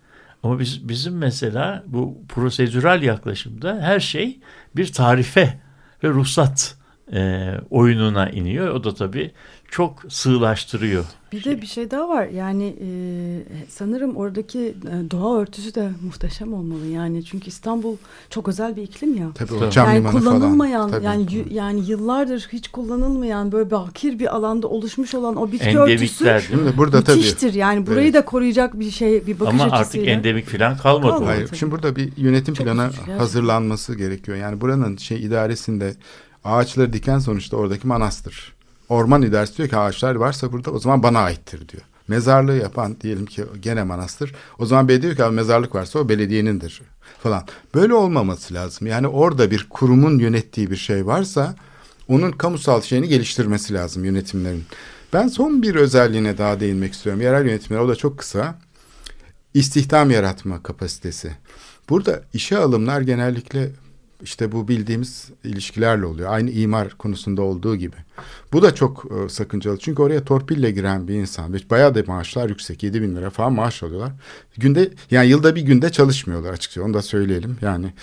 [0.43, 4.39] Ama biz, bizim mesela bu prosedürel yaklaşımda her şey
[4.75, 5.59] bir tarife
[6.03, 6.77] ve ruhsat
[7.13, 8.67] e, oyununa iniyor.
[8.67, 9.31] O da tabii
[9.69, 11.05] çok sığlaştırıyor.
[11.31, 12.25] Bir de bir şey daha var.
[12.27, 12.87] Yani e,
[13.69, 16.85] sanırım oradaki e, doğa örtüsü de muhteşem olmalı.
[16.85, 17.95] Yani çünkü İstanbul
[18.29, 19.27] çok özel bir iklim ya.
[19.35, 19.71] Tabii Tabii.
[19.71, 20.91] cam yani kullanılmayan falan.
[20.91, 21.05] Tabii.
[21.05, 25.93] yani y- yani yıllardır hiç kullanılmayan böyle bakir bir alanda oluşmuş olan o bitki örtüsü
[25.93, 26.57] Endemikler değil mi?
[26.65, 27.17] Şimdi burada tabii.
[27.17, 27.53] müthiştir.
[27.53, 28.13] Yani burayı Evet.
[28.13, 30.13] da koruyacak bir şey bir bakış Ama artık açısıyla.
[30.13, 31.11] endemik falan kalmadı.
[31.11, 31.25] Kalmadı.
[31.25, 31.47] Hayır.
[31.47, 31.57] tabii.
[31.57, 34.37] Şimdi burada bir yönetim Çok planı hazırlanması gerekiyor.
[34.37, 35.93] Yani buranın şey idaresinde
[36.43, 38.53] ağaçları diken sonuçta oradaki manastır.
[38.89, 41.83] Orman idaresi diyor ki ağaçlar varsa burada o zaman bana aittir diyor.
[42.07, 44.33] Mezarlığı yapan diyelim ki gene manastır.
[44.59, 46.81] O zaman belediye diyor ki "Abi mezarlık varsa o belediyenindir
[47.23, 47.43] falan.
[47.75, 48.87] Böyle olmaması lazım.
[48.87, 51.55] Yani orada bir kurumun yönettiği bir şey varsa
[52.07, 54.63] onun kamusal şeyini geliştirmesi lazım yönetimlerin.
[55.13, 57.21] Ben son bir özelliğine daha değinmek istiyorum.
[57.21, 58.55] Yerel yönetimler o da çok kısa.
[59.53, 61.31] İstihdam yaratma kapasitesi.
[61.89, 63.69] Burada işe alımlar genellikle
[64.23, 66.33] işte bu bildiğimiz ilişkilerle oluyor.
[66.33, 67.95] Aynı imar konusunda olduğu gibi.
[68.53, 69.77] Bu da çok e, sakıncalı.
[69.77, 71.53] Çünkü oraya torpille giren bir insan.
[71.53, 72.83] ve Bayağı da maaşlar yüksek.
[72.83, 74.11] 7 bin lira falan maaş alıyorlar.
[74.57, 76.85] Günde yani yılda bir günde çalışmıyorlar açıkçası.
[76.85, 77.57] Onu da söyleyelim.
[77.61, 77.93] Yani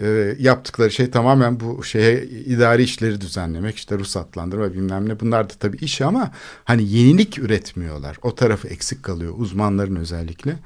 [0.00, 3.76] e, yaptıkları şey tamamen bu şeye idari işleri düzenlemek.
[3.76, 5.20] işte ruhsatlandırma bilmem ne.
[5.20, 6.30] Bunlar da tabii iş ama
[6.64, 8.16] hani yenilik üretmiyorlar.
[8.22, 9.34] O tarafı eksik kalıyor.
[9.36, 10.56] Uzmanların özellikle.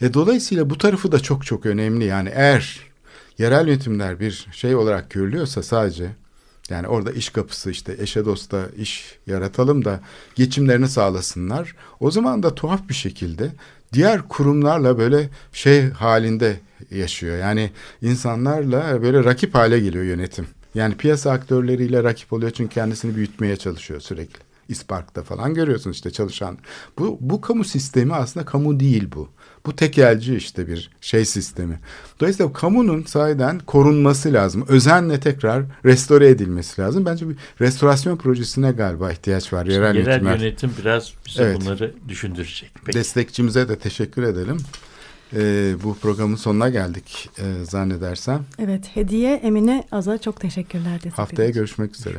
[0.00, 2.04] E, dolayısıyla bu tarafı da çok çok önemli.
[2.04, 2.93] Yani eğer
[3.38, 6.10] yerel yönetimler bir şey olarak görülüyorsa sadece
[6.70, 10.00] yani orada iş kapısı işte eşe dosta iş yaratalım da
[10.34, 11.76] geçimlerini sağlasınlar.
[12.00, 13.52] O zaman da tuhaf bir şekilde
[13.92, 16.60] diğer kurumlarla böyle şey halinde
[16.90, 17.38] yaşıyor.
[17.38, 17.70] Yani
[18.02, 20.46] insanlarla böyle rakip hale geliyor yönetim.
[20.74, 24.38] Yani piyasa aktörleriyle rakip oluyor çünkü kendisini büyütmeye çalışıyor sürekli.
[24.68, 26.58] İspark'ta falan görüyorsunuz işte çalışan.
[26.98, 29.28] Bu, bu kamu sistemi aslında kamu değil bu.
[29.66, 31.78] Bu tekelci işte bir şey sistemi.
[32.20, 34.64] Dolayısıyla kamunun sahiden korunması lazım.
[34.68, 37.04] Özenle tekrar restore edilmesi lazım.
[37.06, 39.66] Bence bir restorasyon projesine galiba ihtiyaç var.
[39.66, 40.38] Yerel, Yerel yönetimler.
[40.38, 41.60] yönetim biraz bize Evet.
[41.60, 42.70] bunları düşündürecek.
[42.84, 42.98] Peki.
[42.98, 44.56] Destekçimize de teşekkür edelim.
[45.36, 48.44] Ee, bu programın sonuna geldik e, zannedersem.
[48.58, 51.00] Evet hediye Emine Az'a çok teşekkürler.
[51.16, 52.18] Haftaya görüşmek üzere.